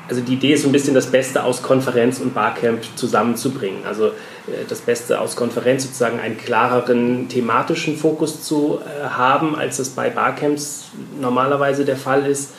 also 0.10 0.22
die 0.22 0.34
Idee 0.34 0.54
ist 0.54 0.64
so 0.64 0.70
ein 0.70 0.72
bisschen 0.72 0.94
das 0.94 1.08
Beste 1.08 1.44
aus 1.44 1.62
Konferenz 1.62 2.20
und 2.20 2.34
Barcamp 2.34 2.82
zusammenzubringen. 2.96 3.86
Also 3.86 4.08
äh, 4.08 4.66
das 4.68 4.82
Beste 4.82 5.20
aus 5.20 5.36
Konferenz 5.36 5.84
sozusagen 5.84 6.20
einen 6.20 6.38
klareren 6.38 7.30
thematischen 7.30 7.98
Fokus 7.98 8.44
zu 8.44 8.80
äh, 8.80 9.08
haben, 9.08 9.56
als 9.56 9.80
es 9.80 9.90
bei 9.90 10.10
Barcamps 10.10 10.90
normalerweise 11.20 11.86
der 11.86 11.98
Fall 11.98 12.26
ist. 12.26 12.54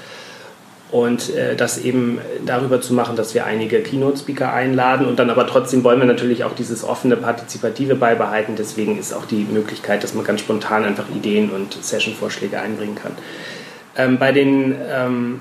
Und 0.90 1.34
äh, 1.34 1.56
das 1.56 1.78
eben 1.78 2.20
darüber 2.46 2.80
zu 2.80 2.94
machen, 2.94 3.16
dass 3.16 3.34
wir 3.34 3.44
einige 3.46 3.80
Keynote-Speaker 3.80 4.52
einladen 4.52 5.06
und 5.06 5.18
dann 5.18 5.28
aber 5.28 5.46
trotzdem 5.46 5.82
wollen 5.82 5.98
wir 5.98 6.06
natürlich 6.06 6.44
auch 6.44 6.54
dieses 6.54 6.84
offene, 6.84 7.16
partizipative 7.16 7.96
beibehalten. 7.96 8.54
Deswegen 8.56 8.98
ist 8.98 9.12
auch 9.12 9.26
die 9.26 9.44
Möglichkeit, 9.50 10.04
dass 10.04 10.14
man 10.14 10.24
ganz 10.24 10.40
spontan 10.40 10.84
einfach 10.84 11.06
Ideen 11.14 11.50
und 11.50 11.76
Session-Vorschläge 11.82 12.60
einbringen 12.60 12.94
kann. 12.94 13.12
Ähm, 13.96 14.18
bei 14.18 14.30
den 14.30 14.76
ähm, 14.88 15.40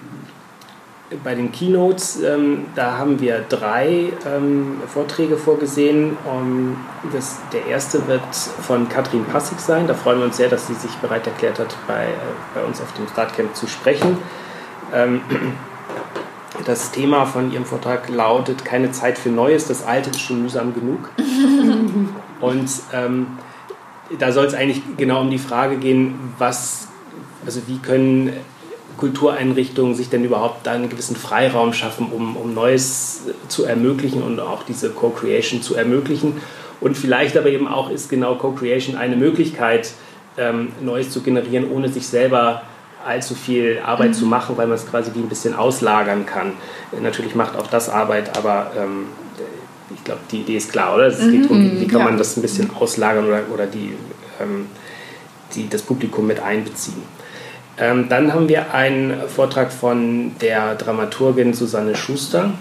bei 1.24 1.36
den 1.36 1.52
Keynotes, 1.52 2.22
ähm, 2.22 2.66
da 2.76 2.98
haben 2.98 3.20
wir 3.20 3.40
drei 3.48 4.14
ähm, 4.26 4.82
Vorträge 4.88 5.38
vorgesehen. 5.38 6.18
Um, 6.26 6.78
das, 7.12 7.40
der 7.52 7.66
erste 7.68 8.08
wird 8.08 8.22
von 8.36 8.88
Katrin 8.90 9.26
Passig 9.26 9.60
sein. 9.60 9.88
Da 9.88 9.94
freuen 9.94 10.20
wir 10.20 10.26
uns 10.26 10.38
sehr, 10.38 10.50
dass 10.50 10.68
sie 10.68 10.74
sich 10.74 10.92
bereit 10.96 11.28
erklärt 11.28 11.60
hat, 11.60 11.76
bei, 11.88 12.06
äh, 12.06 12.10
bei 12.56 12.64
uns 12.64 12.82
auf 12.82 12.94
dem 12.94 13.08
Startcamp 13.08 13.56
zu 13.56 13.68
sprechen. 13.68 14.18
Ähm, 14.94 15.22
das 16.66 16.92
Thema 16.92 17.26
von 17.26 17.52
ihrem 17.52 17.66
Vortrag 17.66 18.10
lautet 18.10 18.64
Keine 18.64 18.92
Zeit 18.92 19.18
für 19.18 19.30
Neues, 19.30 19.68
das 19.68 19.86
Alte 19.86 20.12
ist 20.12 20.22
schon 20.22 20.44
mühsam 20.44 20.74
genug. 20.74 21.10
Und 22.42 22.70
ähm, 22.94 23.28
da 24.20 24.32
soll 24.32 24.46
es 24.46 24.54
eigentlich 24.54 24.82
genau 24.98 25.22
um 25.22 25.30
die 25.30 25.40
Frage 25.40 25.78
gehen, 25.78 26.34
was, 26.38 26.88
also 27.46 27.62
wie 27.68 27.80
können 27.80 28.34
Kultureinrichtungen 28.98 29.96
sich 29.96 30.10
denn 30.10 30.24
überhaupt 30.24 30.66
da 30.66 30.72
einen 30.72 30.90
gewissen 30.90 31.16
Freiraum 31.16 31.74
schaffen, 31.74 32.08
um, 32.12 32.36
um 32.38 32.54
Neues 32.54 33.24
zu 33.48 33.66
ermöglichen 33.66 34.22
und 34.22 34.40
auch 34.40 34.64
diese 34.64 34.90
Co-Creation 34.90 35.62
zu 35.62 35.76
ermöglichen. 35.76 36.42
Und 36.82 36.98
vielleicht 36.98 37.38
aber 37.38 37.50
eben 37.50 37.68
auch 37.68 37.90
ist 37.90 38.10
genau 38.10 38.36
Co-Creation 38.36 38.98
eine 38.98 39.16
Möglichkeit, 39.16 39.94
ähm, 40.38 40.70
Neues 40.82 41.12
zu 41.12 41.22
generieren, 41.22 41.70
ohne 41.72 41.90
sich 41.90 42.08
selber 42.08 42.64
allzu 43.06 43.36
viel 43.36 43.80
Arbeit 43.86 44.10
mhm. 44.10 44.14
zu 44.14 44.26
machen, 44.26 44.58
weil 44.58 44.68
man 44.68 44.76
es 44.76 44.90
quasi 44.90 45.12
wie 45.14 45.20
ein 45.20 45.30
bisschen 45.30 45.54
auslagern 45.54 46.26
kann. 46.26 46.54
Natürlich 47.02 47.36
macht 47.36 47.58
auch 47.58 47.68
das 47.68 47.90
Arbeit, 47.90 48.38
aber 48.38 48.72
ähm, 48.78 49.08
ich 49.94 50.04
glaube, 50.04 50.22
die 50.32 50.42
Idee 50.42 50.58
ist 50.58 50.72
klar, 50.72 50.96
oder? 50.96 51.08
Es 51.08 51.20
mhm. 51.20 51.32
geht 51.32 51.46
darum, 51.46 51.80
wie 51.80 51.88
kann 51.88 52.00
ja. 52.00 52.06
man 52.06 52.18
das 52.18 52.38
ein 52.38 52.42
bisschen 52.42 52.70
auslagern 52.76 53.26
oder, 53.26 53.42
oder 53.54 53.68
die, 53.68 53.94
ähm, 54.42 54.68
die, 55.56 55.70
das 55.70 55.82
Publikum 55.82 56.28
mit 56.28 56.40
einbeziehen. 56.40 57.04
Ähm, 57.78 58.08
dann 58.10 58.34
haben 58.34 58.50
wir 58.50 58.74
einen 58.74 59.28
Vortrag 59.28 59.72
von 59.72 60.32
der 60.42 60.76
Dramaturgin 60.76 61.54
Susanne 61.54 61.96
Schuster. 61.96 62.52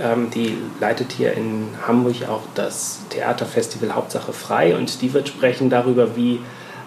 Ähm, 0.00 0.30
die 0.30 0.56
leitet 0.80 1.12
hier 1.12 1.34
in 1.34 1.68
Hamburg 1.86 2.28
auch 2.28 2.42
das 2.54 3.00
Theaterfestival 3.10 3.94
Hauptsache 3.94 4.32
Frei 4.32 4.74
und 4.74 5.02
die 5.02 5.12
wird 5.12 5.28
sprechen 5.28 5.68
darüber, 5.68 6.16
wie 6.16 6.40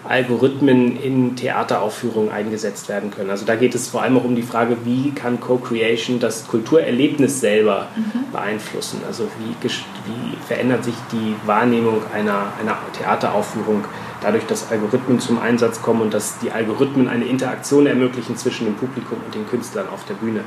Algorithmen 0.08 1.00
in 1.00 1.36
Theateraufführungen 1.36 2.30
eingesetzt 2.30 2.88
werden 2.88 3.10
können. 3.10 3.30
Also 3.30 3.44
da 3.44 3.56
geht 3.56 3.74
es 3.74 3.88
vor 3.88 4.02
allem 4.02 4.16
auch 4.16 4.24
um 4.24 4.36
die 4.36 4.42
Frage, 4.42 4.76
wie 4.84 5.10
kann 5.12 5.40
Co-Creation 5.40 6.20
das 6.20 6.46
Kulturerlebnis 6.46 7.40
selber 7.40 7.88
mhm. 7.96 8.32
beeinflussen? 8.32 9.00
Also 9.06 9.24
wie, 9.38 9.68
wie, 9.68 10.36
verändert 10.46 10.84
sich 10.84 10.94
die 11.12 11.34
Wahrnehmung 11.44 12.02
einer, 12.14 12.52
einer 12.60 12.76
Theateraufführung 12.96 13.84
dadurch, 14.20 14.46
dass 14.46 14.70
Algorithmen 14.70 15.20
zum 15.20 15.38
Einsatz 15.38 15.82
kommen 15.82 16.02
und 16.02 16.14
dass 16.14 16.38
die 16.38 16.50
Algorithmen 16.50 17.08
eine 17.08 17.24
Interaktion 17.24 17.86
ermöglichen 17.86 18.36
zwischen 18.36 18.66
dem 18.66 18.74
Publikum 18.74 19.18
und 19.24 19.34
den 19.34 19.48
Künstlern 19.48 19.88
auf 19.88 20.04
der 20.04 20.14
Bühne. 20.14 20.40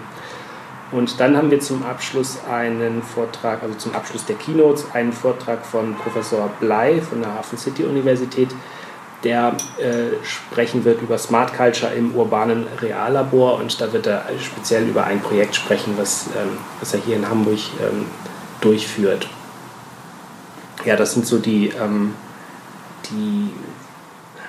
Und 0.92 1.20
dann 1.20 1.38
haben 1.38 1.52
wir 1.52 1.60
zum 1.60 1.84
Abschluss 1.84 2.40
einen 2.50 3.04
Vortrag, 3.04 3.62
also 3.62 3.76
zum 3.76 3.94
Abschluss 3.94 4.26
der 4.26 4.36
Keynotes, 4.38 4.86
einen 4.94 5.14
Vortrag 5.14 5.64
von 5.66 5.96
Professor 5.96 6.50
Blei 6.60 7.00
von 7.00 7.22
der 7.22 7.34
Hafen 7.34 7.58
City 7.58 7.84
Universität, 7.84 8.50
der 9.24 9.56
äh, 9.78 10.24
sprechen 10.24 10.86
wird 10.86 11.02
über 11.02 11.18
Smart 11.18 11.54
Culture 11.56 11.94
im 11.94 12.16
urbanen 12.16 12.66
Reallabor 12.82 13.60
und 13.60 13.80
da 13.82 13.92
wird 13.92 14.08
er 14.08 14.26
speziell 14.40 14.88
über 14.88 15.04
ein 15.04 15.20
Projekt 15.20 15.56
sprechen, 15.56 15.94
was, 15.98 16.28
ähm, 16.28 16.58
was 16.80 16.94
er 16.94 17.02
hier 17.02 17.18
in 17.18 17.30
Hamburg 17.30 17.60
ähm, 17.82 18.06
durchführt. 18.62 19.28
Ja, 20.86 20.96
das 20.96 21.14
sind 21.14 21.26
so 21.26 21.38
die, 21.38 21.68
ähm, 21.68 22.14
die 23.12 23.50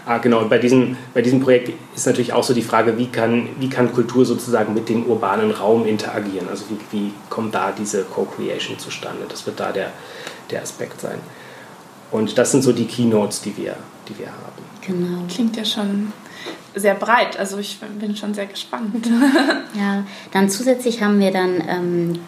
Ah, 0.06 0.18
genau. 0.18 0.44
Bei 0.46 0.58
diesem, 0.58 0.96
bei 1.12 1.22
diesem 1.22 1.40
Projekt 1.40 1.72
ist 1.94 2.06
natürlich 2.06 2.32
auch 2.32 2.42
so 2.42 2.54
die 2.54 2.62
Frage, 2.62 2.96
wie 2.98 3.06
kann, 3.06 3.48
wie 3.58 3.68
kann 3.68 3.92
Kultur 3.92 4.24
sozusagen 4.24 4.74
mit 4.74 4.88
dem 4.88 5.06
urbanen 5.06 5.50
Raum 5.50 5.86
interagieren? 5.86 6.48
Also 6.48 6.64
wie, 6.70 6.78
wie 6.90 7.12
kommt 7.28 7.54
da 7.54 7.72
diese 7.72 8.04
Co-Creation 8.04 8.78
zustande? 8.78 9.26
Das 9.28 9.46
wird 9.46 9.60
da 9.60 9.72
der, 9.72 9.92
der 10.50 10.62
Aspekt 10.62 11.00
sein. 11.00 11.18
Und 12.10 12.38
das 12.38 12.50
sind 12.50 12.62
so 12.62 12.72
die 12.72 12.86
Keynotes, 12.86 13.42
die 13.42 13.56
wir, 13.56 13.76
die 14.08 14.18
wir 14.18 14.28
haben. 14.28 14.64
Genau. 14.80 15.22
Klingt 15.28 15.56
ja 15.56 15.64
schon 15.64 16.12
sehr 16.74 16.94
breit. 16.94 17.38
Also 17.38 17.58
ich 17.58 17.78
bin 18.00 18.16
schon 18.16 18.34
sehr 18.34 18.46
gespannt. 18.46 19.06
ja, 19.78 20.04
dann 20.32 20.48
zusätzlich 20.48 21.02
haben 21.02 21.20
wir 21.20 21.30
dann 21.30 21.62
ähm, 21.68 22.18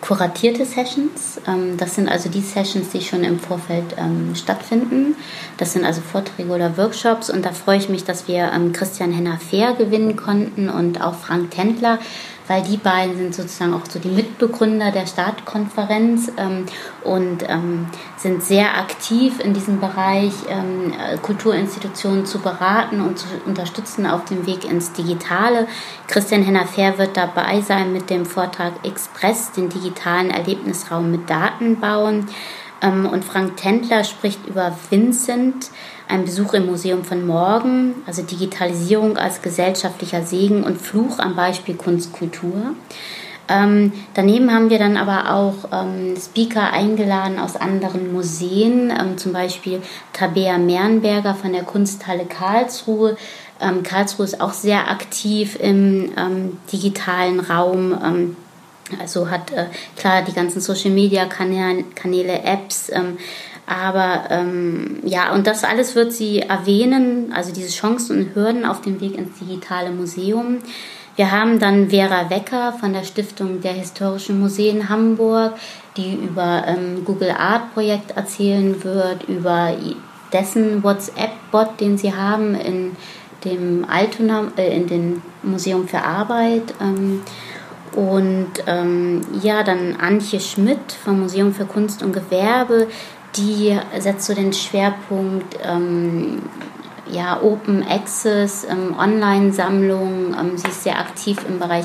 kuratierte 0.00 0.64
Sessions. 0.64 1.40
Ähm, 1.46 1.76
das 1.76 1.94
sind 1.94 2.08
also 2.08 2.28
die 2.28 2.40
Sessions, 2.40 2.90
die 2.90 3.00
schon 3.00 3.24
im 3.24 3.38
Vorfeld 3.38 3.96
ähm, 3.96 4.34
stattfinden. 4.34 5.16
Das 5.56 5.72
sind 5.72 5.84
also 5.84 6.00
Vorträge 6.00 6.50
oder 6.50 6.76
Workshops 6.76 7.30
und 7.30 7.44
da 7.44 7.52
freue 7.52 7.78
ich 7.78 7.88
mich, 7.88 8.04
dass 8.04 8.28
wir 8.28 8.50
ähm, 8.54 8.72
Christian 8.72 9.12
Henner-Fehr 9.12 9.74
gewinnen 9.74 10.16
konnten 10.16 10.68
und 10.68 11.00
auch 11.00 11.14
Frank 11.14 11.50
Tendler 11.50 11.98
weil 12.48 12.62
die 12.62 12.76
beiden 12.76 13.16
sind 13.16 13.34
sozusagen 13.34 13.74
auch 13.74 13.86
so 13.88 13.98
die 13.98 14.08
Mitbegründer 14.08 14.92
der 14.92 15.06
Startkonferenz 15.06 16.32
ähm, 16.36 16.66
und 17.02 17.44
ähm, 17.48 17.86
sind 18.16 18.42
sehr 18.42 18.78
aktiv 18.78 19.40
in 19.40 19.54
diesem 19.54 19.80
Bereich, 19.80 20.32
ähm, 20.48 20.92
Kulturinstitutionen 21.22 22.26
zu 22.26 22.38
beraten 22.40 23.00
und 23.00 23.18
zu 23.18 23.26
unterstützen 23.46 24.06
auf 24.06 24.24
dem 24.24 24.46
Weg 24.46 24.64
ins 24.64 24.92
Digitale. 24.92 25.66
Christian 26.06 26.42
Henner-Fair 26.42 26.98
wird 26.98 27.16
dabei 27.16 27.60
sein 27.60 27.92
mit 27.92 28.10
dem 28.10 28.26
Vortrag 28.26 28.72
Express, 28.84 29.52
den 29.52 29.68
digitalen 29.68 30.30
Erlebnisraum 30.30 31.10
mit 31.10 31.28
Daten 31.28 31.80
bauen. 31.80 32.26
Ähm, 32.82 33.06
und 33.06 33.24
Frank 33.24 33.56
Tendler 33.56 34.04
spricht 34.04 34.46
über 34.46 34.76
Vincent, 34.90 35.70
ein 36.08 36.24
Besuch 36.24 36.54
im 36.54 36.66
Museum 36.66 37.04
von 37.04 37.26
morgen, 37.26 37.94
also 38.06 38.22
Digitalisierung 38.22 39.16
als 39.16 39.42
gesellschaftlicher 39.42 40.22
Segen 40.22 40.62
und 40.62 40.80
Fluch 40.80 41.18
am 41.18 41.36
Beispiel 41.36 41.74
Kunstkultur. 41.74 42.74
Ähm, 43.48 43.92
daneben 44.14 44.52
haben 44.52 44.70
wir 44.70 44.78
dann 44.78 44.96
aber 44.96 45.32
auch 45.32 45.70
ähm, 45.72 46.16
Speaker 46.16 46.72
eingeladen 46.72 47.38
aus 47.38 47.54
anderen 47.54 48.12
Museen, 48.12 48.90
ähm, 48.90 49.18
zum 49.18 49.32
Beispiel 49.32 49.82
Tabea 50.12 50.58
Mernberger 50.58 51.34
von 51.34 51.52
der 51.52 51.62
Kunsthalle 51.62 52.24
Karlsruhe. 52.24 53.16
Ähm, 53.60 53.84
Karlsruhe 53.84 54.26
ist 54.26 54.40
auch 54.40 54.52
sehr 54.52 54.90
aktiv 54.90 55.56
im 55.60 56.12
ähm, 56.16 56.58
digitalen 56.72 57.38
Raum. 57.38 57.96
Ähm, 58.04 58.36
also 59.00 59.30
hat 59.30 59.52
äh, 59.52 59.66
klar 59.96 60.22
die 60.22 60.32
ganzen 60.32 60.60
Social 60.60 60.90
Media 60.90 61.26
Kanäle, 61.26 62.42
Apps, 62.42 62.90
aber 63.66 64.44
ja, 65.04 65.34
und 65.34 65.46
das 65.46 65.64
alles 65.64 65.96
wird 65.96 66.12
sie 66.12 66.40
erwähnen, 66.40 67.32
also 67.34 67.52
diese 67.52 67.70
Chancen 67.70 68.18
und 68.18 68.34
Hürden 68.34 68.64
auf 68.64 68.80
dem 68.80 69.00
Weg 69.00 69.18
ins 69.18 69.38
digitale 69.40 69.90
Museum. 69.90 70.58
Wir 71.16 71.32
haben 71.32 71.58
dann 71.58 71.88
Vera 71.88 72.28
Wecker 72.28 72.74
von 72.74 72.92
der 72.92 73.02
Stiftung 73.02 73.62
der 73.62 73.72
Historischen 73.72 74.38
Museen 74.38 74.90
Hamburg, 74.90 75.54
die 75.96 76.14
über 76.14 76.64
ähm, 76.66 77.06
Google 77.06 77.30
Art 77.30 77.72
Projekt 77.72 78.10
erzählen 78.10 78.84
wird, 78.84 79.24
über 79.26 79.74
dessen 80.32 80.84
WhatsApp-Bot, 80.84 81.80
den 81.80 81.96
sie 81.96 82.12
haben 82.12 82.54
in 82.54 82.96
dem 83.44 83.86
Altona, 83.88 84.48
äh, 84.58 84.76
in 84.76 84.88
dem 84.88 85.22
Museum 85.42 85.88
für 85.88 86.02
Arbeit. 86.02 86.74
Ähm, 86.82 87.22
und 87.94 88.50
ähm, 88.66 89.22
ja, 89.42 89.62
dann 89.62 89.96
Antje 89.98 90.38
Schmidt 90.38 90.92
vom 91.02 91.20
Museum 91.20 91.54
für 91.54 91.64
Kunst 91.64 92.02
und 92.02 92.12
Gewerbe, 92.12 92.88
die 93.36 93.78
setzt 93.98 94.26
so 94.26 94.34
den 94.34 94.52
Schwerpunkt 94.52 95.58
ähm, 95.62 96.42
ja, 97.10 97.40
Open 97.40 97.84
Access, 97.88 98.64
ähm, 98.64 98.94
Online-Sammlung. 98.98 100.34
Ähm, 100.38 100.56
sie 100.56 100.68
ist 100.68 100.82
sehr 100.82 100.98
aktiv 100.98 101.38
im 101.48 101.58
Bereich 101.58 101.84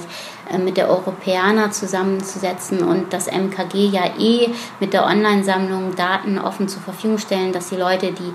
äh, 0.52 0.58
mit 0.58 0.78
der 0.78 0.90
Europäer 0.90 1.72
zusammenzusetzen 1.72 2.84
und 2.84 3.14
das 3.14 3.28
MKG 3.28 3.88
ja 3.88 4.04
eh 4.18 4.50
mit 4.80 4.94
der 4.94 5.06
Online-Sammlung 5.06 5.96
Daten 5.96 6.40
offen 6.40 6.68
zur 6.68 6.82
Verfügung 6.82 7.18
stellen, 7.18 7.54
dass 7.54 7.70
die 7.70 7.76
Leute, 7.76 8.12
die 8.12 8.34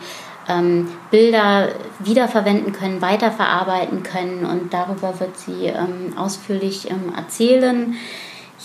ähm, 0.49 0.89
Bilder 1.11 1.71
wiederverwenden 1.99 2.73
können, 2.73 3.03
weiterverarbeiten 3.03 4.03
können 4.03 4.45
und 4.45 4.73
darüber 4.73 5.19
wird 5.19 5.37
sie 5.37 5.67
ähm, 5.67 6.17
ausführlich 6.17 6.89
ähm, 6.91 7.13
erzählen. 7.17 7.97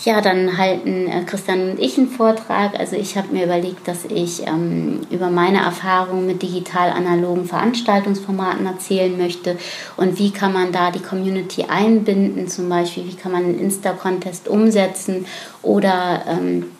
Ja, 0.04 0.20
dann 0.22 0.56
halten 0.56 1.06
äh, 1.06 1.22
Christian 1.24 1.70
und 1.70 1.78
ich 1.78 1.98
einen 1.98 2.08
Vortrag. 2.08 2.78
Also 2.78 2.96
ich 2.96 3.16
habe 3.16 3.28
mir 3.32 3.44
überlegt, 3.44 3.86
dass 3.86 4.06
ich 4.06 4.46
ähm, 4.46 5.00
über 5.10 5.28
meine 5.28 5.58
Erfahrungen 5.58 6.26
mit 6.26 6.42
digital-analogen 6.42 7.44
Veranstaltungsformaten 7.44 8.64
erzählen 8.66 9.16
möchte. 9.16 9.58
Und 9.98 10.18
wie 10.18 10.30
kann 10.30 10.54
man 10.54 10.72
da 10.72 10.90
die 10.90 11.02
Community 11.02 11.66
einbinden, 11.68 12.48
zum 12.48 12.68
Beispiel 12.68 13.04
wie 13.06 13.16
kann 13.16 13.32
man 13.32 13.44
einen 13.44 13.58
Insta-Contest 13.58 14.48
umsetzen? 14.48 15.26
Oder 15.60 16.22
ähm, 16.26 16.72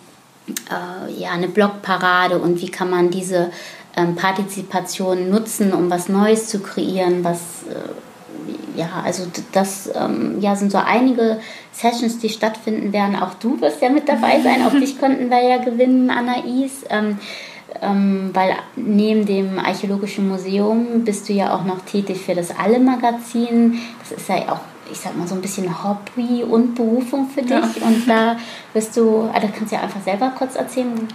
äh, 0.71 1.12
ja, 1.12 1.33
eine 1.33 1.49
Blogparade? 1.49 2.38
Und 2.38 2.62
wie 2.62 2.71
kann 2.71 2.88
man 2.88 3.11
diese 3.11 3.50
ähm, 3.95 4.16
Partizipation 4.16 5.28
nutzen, 5.28 5.75
um 5.75 5.90
was 5.90 6.09
Neues 6.09 6.49
zu 6.49 6.61
kreieren, 6.61 7.23
was 7.23 7.64
äh, 7.69 7.75
ja, 8.75 9.02
also 9.05 9.25
das 9.52 9.91
ähm, 9.95 10.37
ja, 10.41 10.57
sind 10.57 10.73
so 10.73 10.79
einige 10.79 11.41
Sessions, 11.73 12.19
die 12.19 12.29
stattfinden 12.29 12.93
werden. 12.93 13.17
Auch 13.17 13.35
du 13.35 13.61
wirst 13.61 13.83
ja 13.83 13.88
mit 13.88 14.09
dabei 14.09 14.41
sein. 14.41 14.67
Auch 14.67 14.73
dich 14.73 14.99
konnten 14.99 15.31
wir 15.31 15.43
ja 15.43 15.59
gewinnen, 15.59 16.11
Anais. 16.11 16.85
Ähm, 16.91 17.19
ähm, 17.81 18.31
weil 18.33 18.55
neben 18.76 19.25
dem 19.25 19.59
Archäologischen 19.59 20.29
Museum 20.29 21.05
bist 21.05 21.29
du 21.29 21.33
ja 21.33 21.55
auch 21.55 21.64
noch 21.64 21.81
tätig 21.85 22.21
für 22.21 22.35
das 22.35 22.57
Alle-Magazin. 22.57 23.79
Das 24.00 24.19
ist 24.19 24.29
ja 24.29 24.52
auch, 24.52 24.61
ich 24.91 24.99
sag 24.99 25.17
mal, 25.17 25.26
so 25.26 25.35
ein 25.35 25.41
bisschen 25.41 25.83
Hobby 25.83 26.45
und 26.45 26.75
Berufung 26.75 27.29
für 27.31 27.43
dich. 27.43 27.50
Ja. 27.50 27.87
Und 27.87 28.09
da 28.09 28.37
wirst 28.73 28.97
du, 28.97 29.29
also 29.33 29.49
kannst 29.57 29.73
du 29.73 29.76
ja 29.76 29.83
einfach 29.83 30.02
selber 30.02 30.33
kurz 30.37 30.57
erzählen. 30.57 31.09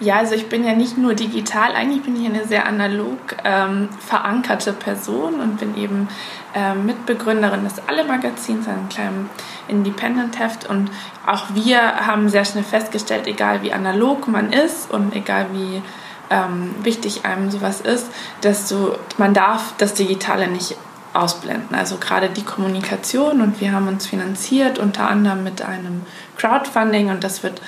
Ja, 0.00 0.16
also 0.16 0.34
ich 0.34 0.48
bin 0.48 0.64
ja 0.64 0.74
nicht 0.74 0.98
nur 0.98 1.14
digital, 1.14 1.72
eigentlich 1.72 2.02
bin 2.02 2.20
ich 2.20 2.28
eine 2.28 2.44
sehr 2.46 2.66
analog 2.66 3.18
ähm, 3.44 3.88
verankerte 4.00 4.72
Person 4.72 5.40
und 5.40 5.60
bin 5.60 5.76
eben 5.76 6.08
ähm, 6.54 6.86
Mitbegründerin 6.86 7.64
des 7.64 7.74
Alle-Magazins, 7.86 8.68
einem 8.68 8.88
kleinen 8.88 9.30
Independent-Heft. 9.68 10.68
Und 10.68 10.90
auch 11.26 11.46
wir 11.54 12.06
haben 12.06 12.28
sehr 12.28 12.44
schnell 12.44 12.64
festgestellt, 12.64 13.26
egal 13.26 13.62
wie 13.62 13.72
analog 13.72 14.28
man 14.28 14.52
ist 14.52 14.90
und 14.90 15.14
egal 15.14 15.46
wie 15.52 15.82
ähm, 16.30 16.74
wichtig 16.82 17.24
einem 17.24 17.50
sowas 17.50 17.80
ist, 17.80 18.10
dass 18.40 18.68
du, 18.68 18.92
man 19.18 19.34
darf 19.34 19.74
das 19.78 19.94
Digitale 19.94 20.48
nicht 20.48 20.76
ausblenden. 21.12 21.76
Also 21.76 21.96
gerade 21.96 22.28
die 22.28 22.42
Kommunikation 22.42 23.40
und 23.40 23.60
wir 23.60 23.72
haben 23.72 23.88
uns 23.88 24.06
finanziert 24.06 24.78
unter 24.78 25.08
anderem 25.08 25.44
mit 25.44 25.62
einem 25.62 26.02
Crowdfunding 26.36 27.10
und 27.10 27.22
das 27.22 27.42
wird 27.42 27.62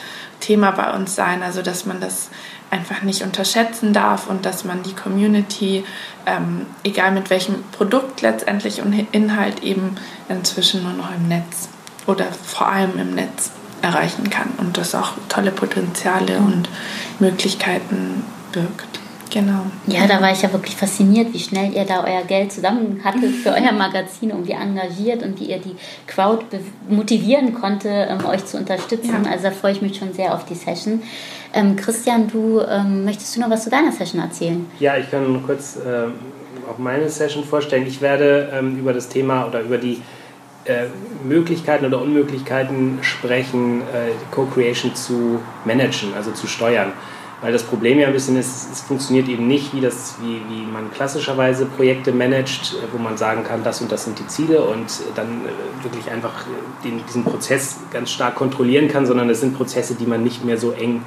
Thema 0.47 0.71
bei 0.71 0.93
uns 0.93 1.17
sein, 1.17 1.43
also 1.43 1.61
dass 1.61 1.87
man 1.87 2.01
das 2.01 2.29
einfach 2.71 3.03
nicht 3.03 3.23
unterschätzen 3.23 3.93
darf 3.93 4.29
und 4.29 4.47
dass 4.47 4.65
man 4.65 4.85
die 4.85 4.95
Community, 4.95 5.85
ähm, 6.25 6.67
egal 6.85 7.11
mit 7.11 7.31
welchem 7.31 7.65
Produkt 7.73 8.23
letztendlich 8.23 8.81
und 8.81 8.93
Inhalt 9.11 9.65
eben 9.65 9.97
inzwischen 10.29 10.85
nur 10.85 10.93
noch 10.93 11.13
im 11.13 11.27
Netz 11.27 11.69
oder 12.07 12.27
vor 12.27 12.69
allem 12.69 12.97
im 12.97 13.15
Netz 13.15 13.51
erreichen 13.83 14.31
kann 14.31 14.51
und 14.59 14.79
das 14.79 14.95
auch 14.95 15.15
tolle 15.29 15.51
Potenziale 15.51 16.39
und 16.39 16.69
Möglichkeiten 17.19 18.25
birgt. 18.53 19.01
Genau. 19.31 19.67
Ja, 19.87 20.07
da 20.07 20.21
war 20.21 20.33
ich 20.33 20.43
ja 20.43 20.53
wirklich 20.53 20.77
fasziniert, 20.77 21.33
wie 21.33 21.39
schnell 21.39 21.75
ihr 21.75 21.85
da 21.85 22.05
euer 22.05 22.23
Geld 22.23 22.53
zusammen 22.53 23.01
hattet 23.05 23.35
für 23.43 23.51
euer 23.51 23.73
Magazin 23.73 24.33
und 24.33 24.47
wie 24.47 24.53
engagiert 24.53 25.23
und 25.23 25.41
wie 25.41 25.47
ihr 25.51 25.59
die 25.59 25.77
Crowd 26.07 26.45
motivieren 26.89 27.55
konnte, 27.55 27.89
ähm, 27.89 28.25
euch 28.25 28.45
zu 28.45 28.57
unterstützen. 28.57 29.25
Ja. 29.25 29.31
Also 29.31 29.45
da 29.45 29.51
freue 29.51 29.73
ich 29.73 29.83
mich 29.83 29.97
schon 29.97 30.13
sehr 30.13 30.35
auf 30.35 30.45
die 30.45 30.55
Session. 30.55 31.03
Ähm, 31.53 31.77
Christian, 31.77 32.29
du 32.29 32.61
ähm, 32.61 33.05
möchtest 33.05 33.37
du 33.37 33.41
noch 33.41 33.51
was 33.51 33.65
zu 33.65 33.71
deiner 33.71 33.93
Session 33.93 34.21
erzählen? 34.21 34.67
Ja, 34.79 34.97
ich 34.97 35.11
kann 35.11 35.43
kurz 35.45 35.77
ähm, 35.87 36.13
auch 36.71 36.79
meine 36.79 37.09
Session 37.09 37.45
vorstellen. 37.45 37.87
Ich 37.87 38.01
werde 38.01 38.51
ähm, 38.53 38.79
über 38.79 38.93
das 38.93 39.09
Thema 39.09 39.47
oder 39.47 39.61
über 39.61 39.79
die 39.79 40.03
äh, 40.65 40.87
Möglichkeiten 41.25 41.87
oder 41.87 42.01
Unmöglichkeiten 42.01 42.99
sprechen, 43.03 43.83
äh, 43.83 44.13
Co-Creation 44.33 44.95
zu 44.95 45.41
managen, 45.65 46.15
also 46.17 46.33
zu 46.33 46.47
steuern. 46.47 46.93
Weil 47.43 47.53
das 47.53 47.65
Problem 47.65 47.99
ja 47.99 48.07
ein 48.07 48.15
bisschen 48.15 48.39
ist, 48.39 48.73
es 48.73 48.81
funktioniert 48.81 49.29
eben 49.29 49.47
nicht, 49.47 49.75
wie, 49.75 49.83
das, 49.83 50.15
wie, 50.23 50.41
wie 50.49 50.65
man 50.65 50.91
klassischerweise 50.91 51.67
Projekte 51.67 52.11
managt, 52.11 52.75
wo 52.93 52.99
man 52.99 53.19
sagen 53.19 53.45
kann, 53.45 53.63
das 53.63 53.83
und 53.83 53.93
das 53.93 54.05
sind 54.05 54.19
die 54.19 54.27
Ziele 54.27 54.63
und 54.63 54.87
dann 55.15 55.43
äh, 55.45 55.85
wirklich 55.85 56.11
einfach 56.11 56.47
den, 56.83 57.05
diesen 57.07 57.25
Prozess 57.25 57.77
ganz 57.93 58.11
stark 58.11 58.37
kontrollieren 58.37 58.89
kann, 58.89 59.05
sondern 59.05 59.29
es 59.29 59.41
sind 59.41 59.55
Prozesse, 59.55 59.97
die 59.97 60.07
man 60.07 60.25
nicht 60.25 60.47
mehr 60.47 60.57
so 60.57 60.73
eng 60.73 61.03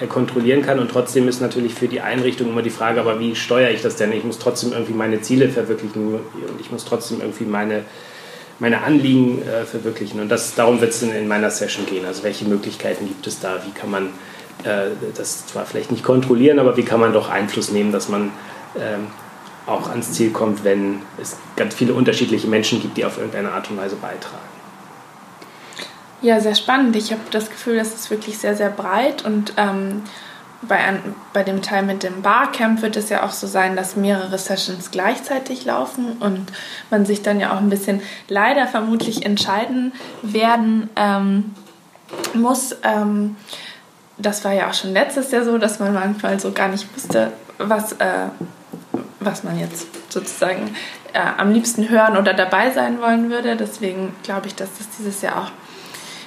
äh, 0.00 0.08
kontrollieren 0.08 0.62
kann. 0.62 0.80
Und 0.80 0.90
trotzdem 0.90 1.28
ist 1.28 1.40
natürlich 1.40 1.74
für 1.74 1.86
die 1.86 2.00
Einrichtung 2.00 2.48
immer 2.48 2.62
die 2.62 2.70
Frage, 2.70 3.00
aber 3.00 3.20
wie 3.20 3.36
steuere 3.36 3.70
ich 3.70 3.80
das 3.80 3.94
denn? 3.94 4.12
Ich 4.12 4.24
muss 4.24 4.40
trotzdem 4.40 4.72
irgendwie 4.72 4.94
meine 4.94 5.20
Ziele 5.20 5.48
verwirklichen 5.48 6.14
und 6.14 6.60
ich 6.60 6.72
muss 6.72 6.84
trotzdem 6.84 7.20
irgendwie 7.20 7.44
meine, 7.44 7.84
meine 8.58 8.82
Anliegen 8.82 9.40
äh, 9.42 9.64
verwirklichen. 9.64 10.18
Und 10.20 10.30
das, 10.30 10.56
darum 10.56 10.80
wird 10.80 10.90
es 10.90 11.02
in, 11.02 11.12
in 11.12 11.28
meiner 11.28 11.50
Session 11.50 11.86
gehen. 11.86 12.06
Also 12.06 12.24
welche 12.24 12.44
Möglichkeiten 12.44 13.06
gibt 13.06 13.24
es 13.28 13.38
da? 13.38 13.60
Wie 13.64 13.70
kann 13.70 13.92
man 13.92 14.08
das 14.62 15.46
zwar 15.46 15.66
vielleicht 15.66 15.90
nicht 15.90 16.04
kontrollieren, 16.04 16.58
aber 16.58 16.76
wie 16.76 16.84
kann 16.84 17.00
man 17.00 17.12
doch 17.12 17.28
Einfluss 17.28 17.70
nehmen, 17.70 17.92
dass 17.92 18.08
man 18.08 18.30
ähm, 18.78 19.06
auch 19.66 19.88
ans 19.88 20.12
Ziel 20.12 20.30
kommt, 20.30 20.64
wenn 20.64 21.02
es 21.20 21.36
ganz 21.56 21.74
viele 21.74 21.94
unterschiedliche 21.94 22.48
Menschen 22.48 22.80
gibt, 22.80 22.96
die 22.96 23.04
auf 23.04 23.18
irgendeine 23.18 23.52
Art 23.52 23.70
und 23.70 23.76
Weise 23.76 23.96
beitragen. 23.96 24.36
Ja, 26.22 26.40
sehr 26.40 26.54
spannend. 26.54 26.96
Ich 26.96 27.12
habe 27.12 27.22
das 27.30 27.48
Gefühl, 27.48 27.76
das 27.76 27.94
ist 27.94 28.10
wirklich 28.10 28.38
sehr, 28.38 28.54
sehr 28.54 28.68
breit 28.68 29.24
und 29.24 29.54
ähm, 29.56 30.02
bei, 30.62 30.76
ein, 30.76 31.14
bei 31.32 31.42
dem 31.42 31.62
Teil 31.62 31.82
mit 31.82 32.02
dem 32.02 32.20
Barcamp 32.20 32.82
wird 32.82 32.96
es 32.96 33.08
ja 33.08 33.22
auch 33.24 33.30
so 33.30 33.46
sein, 33.46 33.76
dass 33.76 33.96
mehrere 33.96 34.36
Sessions 34.36 34.90
gleichzeitig 34.90 35.64
laufen 35.64 36.18
und 36.20 36.52
man 36.90 37.06
sich 37.06 37.22
dann 37.22 37.40
ja 37.40 37.54
auch 37.54 37.58
ein 37.58 37.70
bisschen 37.70 38.02
leider 38.28 38.66
vermutlich 38.66 39.24
entscheiden 39.24 39.92
werden 40.22 40.90
ähm, 40.96 41.54
muss. 42.34 42.76
Ähm, 42.82 43.36
das 44.20 44.44
war 44.44 44.52
ja 44.52 44.68
auch 44.68 44.74
schon 44.74 44.92
letztes 44.92 45.30
Jahr 45.30 45.44
so, 45.44 45.58
dass 45.58 45.78
man 45.78 45.94
manchmal 45.94 46.38
so 46.40 46.52
gar 46.52 46.68
nicht 46.68 46.86
wusste, 46.94 47.32
was, 47.58 47.92
äh, 47.94 48.28
was 49.20 49.44
man 49.44 49.58
jetzt 49.58 49.86
sozusagen 50.12 50.74
äh, 51.12 51.20
am 51.38 51.52
liebsten 51.52 51.88
hören 51.88 52.16
oder 52.16 52.34
dabei 52.34 52.70
sein 52.70 53.00
wollen 53.00 53.30
würde. 53.30 53.56
Deswegen 53.56 54.14
glaube 54.22 54.46
ich, 54.46 54.54
dass 54.54 54.68
das 54.78 54.88
dieses 54.98 55.22
Jahr 55.22 55.38
auch 55.38 55.50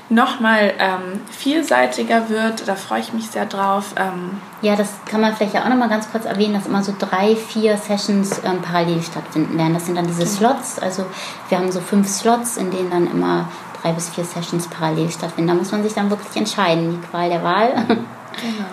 nochmal 0.09 0.73
ähm, 0.79 1.21
vielseitiger 1.31 2.29
wird. 2.29 2.67
Da 2.67 2.75
freue 2.75 2.99
ich 2.99 3.13
mich 3.13 3.27
sehr 3.27 3.45
drauf. 3.45 3.95
Ähm 3.97 4.41
ja, 4.61 4.75
das 4.75 4.89
kann 5.05 5.21
man 5.21 5.35
vielleicht 5.35 5.53
ja 5.53 5.63
auch 5.63 5.69
nochmal 5.69 5.89
ganz 5.89 6.11
kurz 6.11 6.25
erwähnen, 6.25 6.53
dass 6.53 6.67
immer 6.67 6.83
so 6.83 6.93
drei, 6.97 7.35
vier 7.35 7.77
Sessions 7.77 8.41
ähm, 8.43 8.61
parallel 8.61 9.01
stattfinden 9.01 9.57
werden. 9.57 9.73
Das 9.73 9.85
sind 9.85 9.95
dann 9.95 10.07
diese. 10.07 10.25
Slots. 10.25 10.79
Also 10.79 11.05
wir 11.49 11.57
haben 11.57 11.71
so 11.71 11.79
fünf 11.79 12.07
Slots, 12.07 12.57
in 12.57 12.71
denen 12.71 12.89
dann 12.89 13.09
immer 13.09 13.49
drei 13.83 13.91
bis 13.91 14.09
vier 14.09 14.23
Sessions 14.23 14.67
parallel 14.67 15.11
stattfinden. 15.11 15.49
Da 15.49 15.53
muss 15.53 15.71
man 15.71 15.83
sich 15.83 15.93
dann 15.93 16.09
wirklich 16.09 16.35
entscheiden, 16.35 16.91
die 16.91 17.07
Qual 17.07 17.29
der 17.29 17.43
Wahl. 17.43 17.85
Genau. 18.41 18.65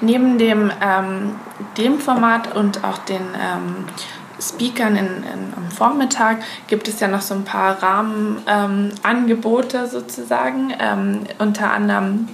Neben 0.00 0.38
dem, 0.38 0.72
ähm, 0.80 1.34
dem 1.76 1.98
Format 1.98 2.56
und 2.56 2.82
auch 2.82 2.96
den 2.96 3.20
ähm, 3.20 3.84
Speakern 4.40 4.96
in, 4.96 5.06
in, 5.06 5.52
am 5.54 5.70
Vormittag 5.70 6.38
gibt 6.66 6.88
es 6.88 6.98
ja 7.00 7.08
noch 7.08 7.20
so 7.20 7.34
ein 7.34 7.44
paar 7.44 7.82
Rahmenangebote 7.82 9.76
ähm, 9.76 9.86
sozusagen. 9.86 10.72
Ähm, 10.78 11.24
unter 11.38 11.72
anderem 11.72 12.28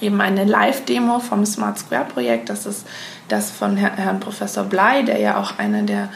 eben 0.00 0.20
eine 0.20 0.44
Live-Demo 0.44 1.20
vom 1.20 1.46
Smart 1.46 1.78
Square 1.78 2.06
Projekt. 2.06 2.50
Das 2.50 2.66
ist 2.66 2.84
das 3.28 3.52
von 3.52 3.76
Her 3.76 3.92
Herrn 3.94 4.18
Professor 4.18 4.64
Blei, 4.64 5.02
der 5.02 5.20
ja 5.20 5.36
auch 5.38 5.60
eine 5.60 5.84
der 5.84 6.08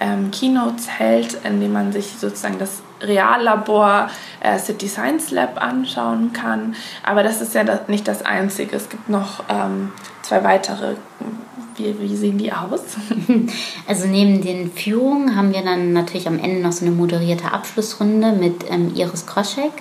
ähm, 0.00 0.30
Keynotes 0.30 0.88
hält, 0.88 1.38
in 1.44 1.60
dem 1.60 1.74
man 1.74 1.92
sich 1.92 2.14
sozusagen 2.18 2.58
das 2.58 2.80
Reallabor 3.00 4.10
äh, 4.40 4.58
City 4.58 4.88
Science 4.88 5.30
Lab 5.30 5.62
anschauen 5.62 6.32
kann. 6.32 6.74
Aber 7.02 7.22
das 7.22 7.40
ist 7.40 7.54
ja 7.54 7.64
das, 7.64 7.88
nicht 7.88 8.06
das 8.08 8.24
Einzige. 8.24 8.76
Es 8.76 8.88
gibt 8.88 9.08
noch 9.08 9.44
ähm, 9.48 9.92
zwei 10.22 10.44
weitere. 10.44 10.96
Wie, 11.76 11.98
wie 11.98 12.16
sehen 12.16 12.38
die 12.38 12.52
aus? 12.52 12.82
Also 13.86 14.06
neben 14.06 14.42
den 14.42 14.70
Führungen 14.70 15.34
haben 15.34 15.52
wir 15.52 15.62
dann 15.62 15.92
natürlich 15.92 16.28
am 16.28 16.38
Ende 16.38 16.60
noch 16.60 16.72
so 16.72 16.84
eine 16.84 16.94
moderierte 16.94 17.52
Abschlussrunde 17.52 18.32
mit 18.32 18.64
ähm, 18.70 18.92
Iris 18.94 19.26
Kroschek 19.26 19.72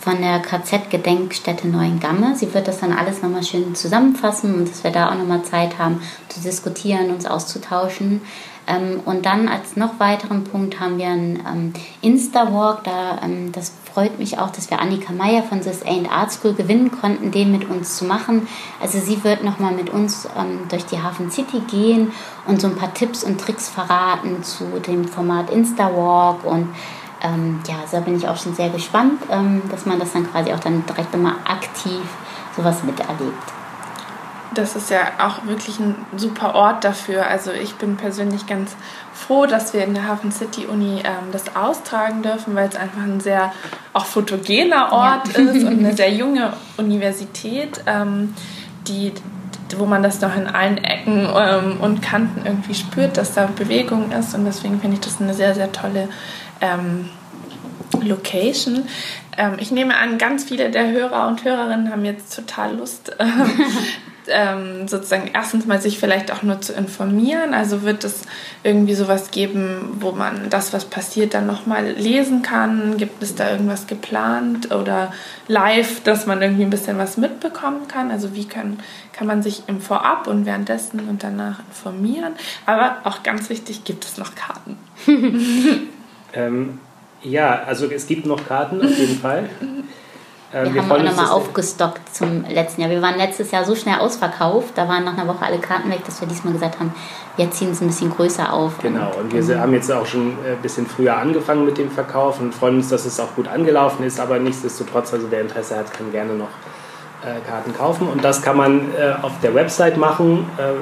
von 0.00 0.20
der 0.20 0.40
KZ-Gedenkstätte 0.40 1.68
Neuengamme. 1.68 2.34
Sie 2.34 2.52
wird 2.54 2.68
das 2.68 2.80
dann 2.80 2.92
alles 2.92 3.22
nochmal 3.22 3.42
schön 3.42 3.74
zusammenfassen 3.74 4.54
und 4.54 4.68
dass 4.68 4.82
wir 4.82 4.90
da 4.90 5.10
auch 5.10 5.14
nochmal 5.14 5.42
Zeit 5.42 5.78
haben 5.78 6.00
zu 6.28 6.40
diskutieren, 6.40 7.10
uns 7.10 7.26
auszutauschen. 7.26 8.22
Ähm, 8.66 9.00
und 9.04 9.26
dann 9.26 9.48
als 9.48 9.76
noch 9.76 9.98
weiteren 9.98 10.44
Punkt 10.44 10.80
haben 10.80 10.96
wir 10.96 11.08
einen 11.08 11.42
ähm, 11.46 11.72
Insta-Walk. 12.00 12.84
Da, 12.84 13.20
ähm, 13.22 13.52
das 13.52 13.72
freut 13.92 14.18
mich 14.18 14.38
auch, 14.38 14.50
dass 14.50 14.70
wir 14.70 14.80
Annika 14.80 15.12
Meyer 15.12 15.42
von 15.42 15.60
This 15.60 15.84
Ain't 15.84 16.08
Art 16.08 16.32
School 16.32 16.54
gewinnen 16.54 16.90
konnten, 16.90 17.30
den 17.30 17.52
mit 17.52 17.68
uns 17.68 17.96
zu 17.96 18.04
machen. 18.04 18.48
Also 18.80 18.98
sie 18.98 19.22
wird 19.24 19.44
nochmal 19.44 19.72
mit 19.72 19.90
uns 19.90 20.28
ähm, 20.38 20.60
durch 20.68 20.86
die 20.86 21.02
Hafen 21.02 21.30
City 21.30 21.60
gehen 21.70 22.12
und 22.46 22.60
so 22.60 22.68
ein 22.68 22.76
paar 22.76 22.94
Tipps 22.94 23.24
und 23.24 23.40
Tricks 23.40 23.68
verraten 23.68 24.42
zu 24.42 24.64
dem 24.86 25.04
Format 25.04 25.50
Insta-Walk 25.50 26.44
und 26.44 26.68
ähm, 27.22 27.60
ja, 27.66 27.76
da 27.90 28.00
bin 28.00 28.16
ich 28.16 28.28
auch 28.28 28.36
schon 28.36 28.54
sehr 28.54 28.70
gespannt, 28.70 29.22
ähm, 29.30 29.62
dass 29.70 29.86
man 29.86 29.98
das 29.98 30.12
dann 30.12 30.30
quasi 30.30 30.52
auch 30.52 30.60
dann 30.60 30.84
direkt 30.86 31.14
immer 31.14 31.36
aktiv 31.44 32.00
sowas 32.56 32.82
miterlebt 32.82 33.52
das 34.54 34.74
ist 34.74 34.90
ja 34.90 35.12
auch 35.18 35.46
wirklich 35.46 35.78
ein 35.78 35.94
super 36.16 36.54
Ort 36.54 36.84
dafür. 36.84 37.26
Also 37.26 37.52
ich 37.52 37.74
bin 37.76 37.96
persönlich 37.96 38.46
ganz 38.46 38.76
froh, 39.12 39.46
dass 39.46 39.72
wir 39.72 39.84
in 39.84 39.94
der 39.94 40.08
Hafen 40.08 40.32
City 40.32 40.66
Uni 40.66 41.00
ähm, 41.04 41.30
das 41.30 41.54
austragen 41.54 42.22
dürfen, 42.22 42.54
weil 42.54 42.68
es 42.68 42.76
einfach 42.76 43.02
ein 43.02 43.20
sehr 43.20 43.52
auch 43.92 44.06
fotogener 44.06 44.92
Ort 44.92 45.28
ja. 45.36 45.44
ist 45.44 45.64
und 45.64 45.78
eine 45.78 45.92
sehr 45.96 46.12
junge 46.12 46.52
Universität, 46.76 47.82
ähm, 47.86 48.34
die, 48.88 49.12
wo 49.78 49.86
man 49.86 50.02
das 50.02 50.20
noch 50.20 50.36
in 50.36 50.46
allen 50.46 50.78
Ecken 50.78 51.28
ähm, 51.34 51.80
und 51.80 52.02
Kanten 52.02 52.46
irgendwie 52.46 52.74
spürt, 52.74 53.16
dass 53.16 53.34
da 53.34 53.46
Bewegung 53.46 54.10
ist. 54.12 54.34
Und 54.34 54.44
deswegen 54.44 54.80
finde 54.80 54.94
ich 54.96 55.00
das 55.00 55.20
eine 55.20 55.34
sehr, 55.34 55.54
sehr 55.54 55.72
tolle 55.72 56.08
ähm, 56.60 57.08
Location. 58.02 58.84
Ähm, 59.36 59.56
ich 59.58 59.70
nehme 59.70 59.96
an, 59.96 60.18
ganz 60.18 60.44
viele 60.44 60.70
der 60.70 60.90
Hörer 60.90 61.28
und 61.28 61.44
Hörerinnen 61.44 61.90
haben 61.90 62.04
jetzt 62.04 62.34
total 62.34 62.76
Lust, 62.76 63.16
ähm, 64.30 64.88
sozusagen 64.88 65.30
erstens 65.32 65.66
mal 65.66 65.80
sich 65.80 65.98
vielleicht 65.98 66.32
auch 66.32 66.42
nur 66.42 66.60
zu 66.60 66.72
informieren. 66.72 67.54
Also 67.54 67.82
wird 67.82 68.04
es 68.04 68.22
irgendwie 68.62 68.94
sowas 68.94 69.30
geben, 69.30 69.96
wo 70.00 70.12
man 70.12 70.50
das, 70.50 70.72
was 70.72 70.84
passiert, 70.84 71.34
dann 71.34 71.46
nochmal 71.46 71.86
lesen 71.90 72.42
kann? 72.42 72.96
Gibt 72.96 73.22
es 73.22 73.34
da 73.34 73.50
irgendwas 73.50 73.86
geplant 73.86 74.72
oder 74.72 75.12
live, 75.48 76.02
dass 76.02 76.26
man 76.26 76.42
irgendwie 76.42 76.64
ein 76.64 76.70
bisschen 76.70 76.98
was 76.98 77.16
mitbekommen 77.16 77.88
kann? 77.88 78.10
Also 78.10 78.34
wie 78.34 78.46
kann, 78.46 78.78
kann 79.12 79.26
man 79.26 79.42
sich 79.42 79.64
im 79.66 79.80
Vorab 79.80 80.26
und 80.26 80.46
währenddessen 80.46 81.00
und 81.08 81.22
danach 81.22 81.60
informieren? 81.68 82.34
Aber 82.66 82.98
auch 83.04 83.22
ganz 83.22 83.50
wichtig, 83.50 83.84
gibt 83.84 84.04
es 84.04 84.18
noch 84.18 84.34
Karten? 84.34 84.78
ähm, 86.32 86.78
ja, 87.22 87.62
also 87.64 87.86
es 87.90 88.06
gibt 88.06 88.26
noch 88.26 88.46
Karten 88.46 88.80
auf 88.80 88.98
jeden 88.98 89.18
Fall. 89.18 89.48
Äh, 90.52 90.64
wir, 90.64 90.74
wir 90.74 90.82
haben 90.82 90.92
auch 90.92 91.02
nochmal 91.02 91.30
aufgestockt 91.30 92.14
zum 92.14 92.44
letzten 92.44 92.80
Jahr. 92.80 92.90
Wir 92.90 93.02
waren 93.02 93.16
letztes 93.16 93.50
Jahr 93.50 93.64
so 93.64 93.74
schnell 93.74 93.98
ausverkauft, 94.00 94.72
da 94.74 94.88
waren 94.88 95.04
nach 95.04 95.16
einer 95.16 95.28
Woche 95.28 95.44
alle 95.44 95.58
Karten 95.58 95.90
weg, 95.90 96.04
dass 96.04 96.20
wir 96.20 96.28
diesmal 96.28 96.52
gesagt 96.52 96.78
haben, 96.80 96.92
wir 97.36 97.50
ziehen 97.50 97.70
es 97.70 97.80
ein 97.80 97.86
bisschen 97.86 98.10
größer 98.10 98.52
auf. 98.52 98.78
Genau, 98.82 99.12
und, 99.12 99.32
und 99.32 99.48
wir 99.48 99.54
ähm, 99.54 99.60
haben 99.60 99.72
jetzt 99.74 99.92
auch 99.92 100.06
schon 100.06 100.32
ein 100.44 100.58
bisschen 100.62 100.86
früher 100.86 101.16
angefangen 101.16 101.64
mit 101.64 101.78
dem 101.78 101.90
Verkauf 101.90 102.40
und 102.40 102.54
freuen 102.54 102.76
uns, 102.76 102.88
dass 102.88 103.06
es 103.06 103.20
auch 103.20 103.34
gut 103.36 103.48
angelaufen 103.48 104.04
ist, 104.04 104.18
aber 104.18 104.38
nichtsdestotrotz, 104.38 105.12
also 105.12 105.26
wer 105.30 105.40
Interesse 105.40 105.76
hat, 105.76 105.92
kann 105.92 106.10
gerne 106.10 106.34
noch 106.34 106.48
äh, 107.22 107.40
Karten 107.48 107.72
kaufen 107.74 108.08
und 108.08 108.24
das 108.24 108.42
kann 108.42 108.56
man 108.56 108.92
äh, 108.94 109.12
auf 109.22 109.32
der 109.42 109.54
Website 109.54 109.96
machen, 109.96 110.48
äh, 110.58 110.72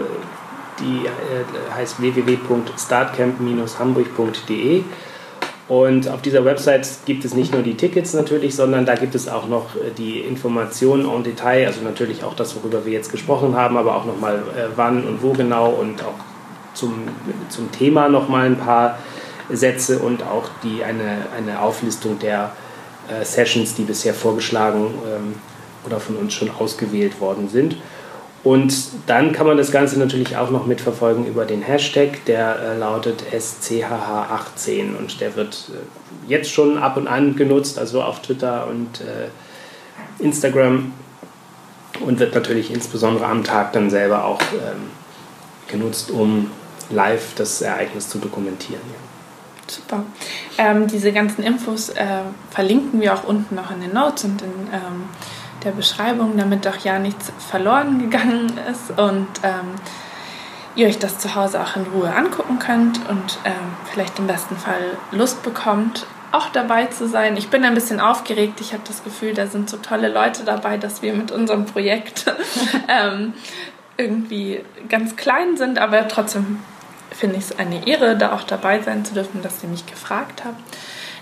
die 0.81 1.07
äh, 1.07 1.11
heißt 1.77 2.01
www.startcamp-hamburg.de 2.01 4.85
und 5.69 6.09
auf 6.09 6.23
dieser 6.23 6.47
Website 6.47 6.89
gibt 7.05 7.27
es 7.27 7.35
nicht 7.35 7.53
nur 7.53 7.63
die 7.63 7.75
Tickets 7.75 8.15
natürlich, 8.15 8.57
sondern 8.57 8.87
da 8.87 8.95
gibt 8.95 9.15
es 9.15 9.29
auch 9.29 9.49
noch 9.49 9.77
äh, 9.77 9.91
die 9.97 10.21
Informationen 10.21 11.05
en 11.05 11.23
Detail, 11.23 11.67
also 11.67 11.83
natürlich 11.83 12.25
auch 12.25 12.35
das, 12.35 12.57
worüber 12.57 12.87
wir 12.87 12.93
jetzt 12.93 13.13
gesprochen 13.13 13.55
haben, 13.55 13.77
aber 13.77 13.95
auch 13.95 14.07
nochmal 14.07 14.37
äh, 14.37 14.69
wann 14.77 15.05
und 15.05 15.23
wo 15.23 15.33
genau 15.33 15.71
und 15.71 16.03
auch 16.03 16.15
zum, 16.73 17.09
zum 17.51 17.71
Thema 17.71 18.09
nochmal 18.09 18.47
ein 18.47 18.57
paar 18.57 18.99
Sätze 19.51 19.99
und 19.99 20.23
auch 20.23 20.49
die, 20.63 20.85
eine, 20.85 21.27
eine 21.37 21.61
Auflistung 21.61 22.19
der 22.19 22.53
äh, 23.11 23.25
Sessions, 23.25 23.75
die 23.75 23.83
bisher 23.83 24.15
vorgeschlagen 24.15 24.95
ähm, 25.07 25.35
oder 25.85 26.01
von 26.01 26.17
uns 26.17 26.33
schon 26.33 26.51
ausgewählt 26.51 27.21
worden 27.21 27.49
sind. 27.51 27.77
Und 28.45 28.75
dann 29.07 29.33
kann 29.33 29.47
man 29.47 29.57
das 29.57 29.73
Ganze 29.73 29.99
natürlich 29.99 30.37
auch 30.37 30.51
noch 30.51 30.67
mitverfolgen 30.67 31.27
über 31.27 31.45
den 31.45 31.63
Hashtag, 31.63 32.25
der 32.27 32.59
äh, 32.59 32.79
lautet 32.79 33.25
SCHH18 33.33 34.97
und 34.97 35.21
der 35.21 35.35
wird 35.35 35.71
äh, 35.71 36.31
jetzt 36.31 36.51
schon 36.51 36.79
ab 36.79 36.97
und 36.97 37.09
an 37.09 37.35
genutzt, 37.35 37.79
also 37.79 38.03
auf 38.03 38.23
Twitter 38.23 38.69
und 38.69 39.01
äh, 39.01 40.23
Instagram 40.23 40.93
und 42.01 42.21
wird 42.21 42.35
natürlich 42.35 42.73
insbesondere 42.73 43.27
am 43.27 43.43
Tag 43.43 43.73
dann 43.73 43.91
selber 43.91 44.25
auch 44.25 44.41
ähm, 44.53 44.91
genutzt, 45.67 46.11
um 46.11 46.51
live 46.91 47.35
das 47.35 47.61
Ereignis 47.61 48.09
zu 48.09 48.19
dokumentieren. 48.19 48.83
Ja. 48.87 49.71
Super. 49.71 50.05
Ähm, 50.57 50.87
diese 50.87 51.13
ganzen 51.13 51.43
Infos 51.43 51.91
äh, 51.91 52.07
verlinken 52.51 53.01
wir 53.01 53.15
auch 53.15 53.25
unten 53.25 53.55
noch 53.55 53.71
in 53.71 53.81
den 53.81 53.93
Notes 53.93 54.25
und 54.25 54.41
in 54.41 54.51
ähm, 54.73 55.05
der 55.65 55.73
Beschreibung, 55.73 56.37
damit 56.37 56.67
doch 56.67 56.79
ja 56.79 56.99
nichts 56.99 57.33
verloren 57.51 57.99
gegangen 57.99 58.59
ist 58.71 58.99
und 58.99 59.29
ähm, 59.43 59.75
ihr 60.75 60.87
euch 60.87 60.99
das 60.99 61.19
zu 61.19 61.35
Hause 61.35 61.61
auch 61.61 61.77
in 61.77 61.83
Ruhe 61.83 62.15
angucken 62.15 62.59
könnt 62.59 62.99
und 63.09 63.39
ähm, 63.45 63.77
vielleicht 63.93 64.19
im 64.19 64.27
besten 64.27 64.57
Fall 64.57 64.97
Lust 65.11 65.43
bekommt, 65.43 66.07
auch 66.31 66.51
dabei 66.51 66.87
zu 66.87 67.09
sein. 67.09 67.37
Ich 67.37 67.49
bin 67.49 67.65
ein 67.65 67.75
bisschen 67.75 68.01
aufgeregt. 68.01 68.61
Ich 68.61 68.73
habe 68.73 68.83
das 68.87 69.03
Gefühl, 69.03 69.35
da 69.35 69.47
sind 69.47 69.69
so 69.69 69.79
tolle 69.79 70.09
Leute 70.09 70.45
dabei, 70.45 70.77
dass 70.77 71.03
wir 71.03 71.15
mit 71.15 71.31
unserem 71.31 71.65
Projekt 71.67 72.27
ähm, 72.89 73.33
irgendwie 73.97 74.61
ganz 74.89 75.17
klein 75.17 75.57
sind, 75.57 75.79
aber 75.79 76.07
trotzdem 76.07 76.61
finde 77.11 77.37
ich 77.37 77.45
es 77.45 77.59
eine 77.59 77.87
Ehre, 77.87 78.17
da 78.17 78.33
auch 78.33 78.45
dabei 78.45 78.81
sein 78.81 79.05
zu 79.05 79.15
dürfen, 79.15 79.43
dass 79.43 79.63
ihr 79.63 79.69
mich 79.69 79.87
gefragt 79.87 80.45
habt. 80.45 80.61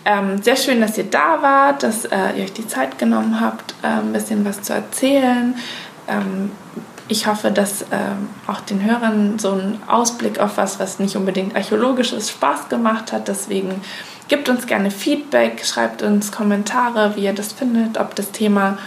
Ähm, 0.09 0.41
sehr 0.41 0.55
schön, 0.55 0.81
dass 0.81 0.97
ihr 0.97 1.11
da 1.11 1.43
wart, 1.43 1.83
dass 1.83 2.05
äh, 2.05 2.31
ihr 2.37 2.45
euch 2.45 2.53
die 2.53 2.69
Zeit 2.69 2.97
genommen 2.97 3.41
habt, 3.41 3.75
äh, 3.83 3.89
ein 3.89 4.13
bisschen 4.13 4.45
was 4.45 4.63
zu 4.63 4.73
erzählen. 4.73 5.57
Ähm, 6.07 6.53
ich 7.09 7.27
hoffe, 7.27 7.51
dass 7.51 7.83
äh, 7.83 7.87
auch 8.47 8.61
den 8.61 8.85
Hörern 8.85 9.41
so 9.41 9.51
ein 9.51 9.81
Ausblick 9.89 10.39
auf 10.39 10.59
was, 10.59 10.79
was 10.79 11.01
nicht 11.01 11.17
unbedingt 11.17 11.57
archäologisch 11.57 12.13
ist, 12.13 12.31
Spaß 12.31 12.69
gemacht 12.69 13.13
hat. 13.13 13.27
Deswegen 13.27 13.81
gebt 14.29 14.49
uns 14.49 14.69
gerne 14.69 14.93
Feedback, 14.93 15.67
schreibt 15.67 16.03
uns 16.03 16.31
Kommentare, 16.31 17.17
wie 17.17 17.25
ihr 17.25 17.33
das 17.33 17.53
findet, 17.53 17.99
ob 17.99 18.15
das 18.15 18.31
Thema 18.31 18.79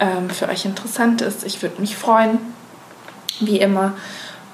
ähm, 0.00 0.30
für 0.30 0.48
euch 0.48 0.64
interessant 0.64 1.20
ist. 1.20 1.44
Ich 1.44 1.60
würde 1.60 1.82
mich 1.82 1.96
freuen, 1.96 2.38
wie 3.40 3.58
immer. 3.58 3.92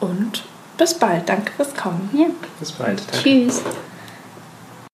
Und 0.01 0.43
bis 0.79 0.95
bald. 0.95 1.29
Danke 1.29 1.53
fürs 1.53 1.77
Kommen. 1.77 2.11
Ja. 2.13 2.27
Bis 2.59 2.73
bald. 2.73 3.01
Danke. 3.09 3.23
Tschüss. 3.23 3.63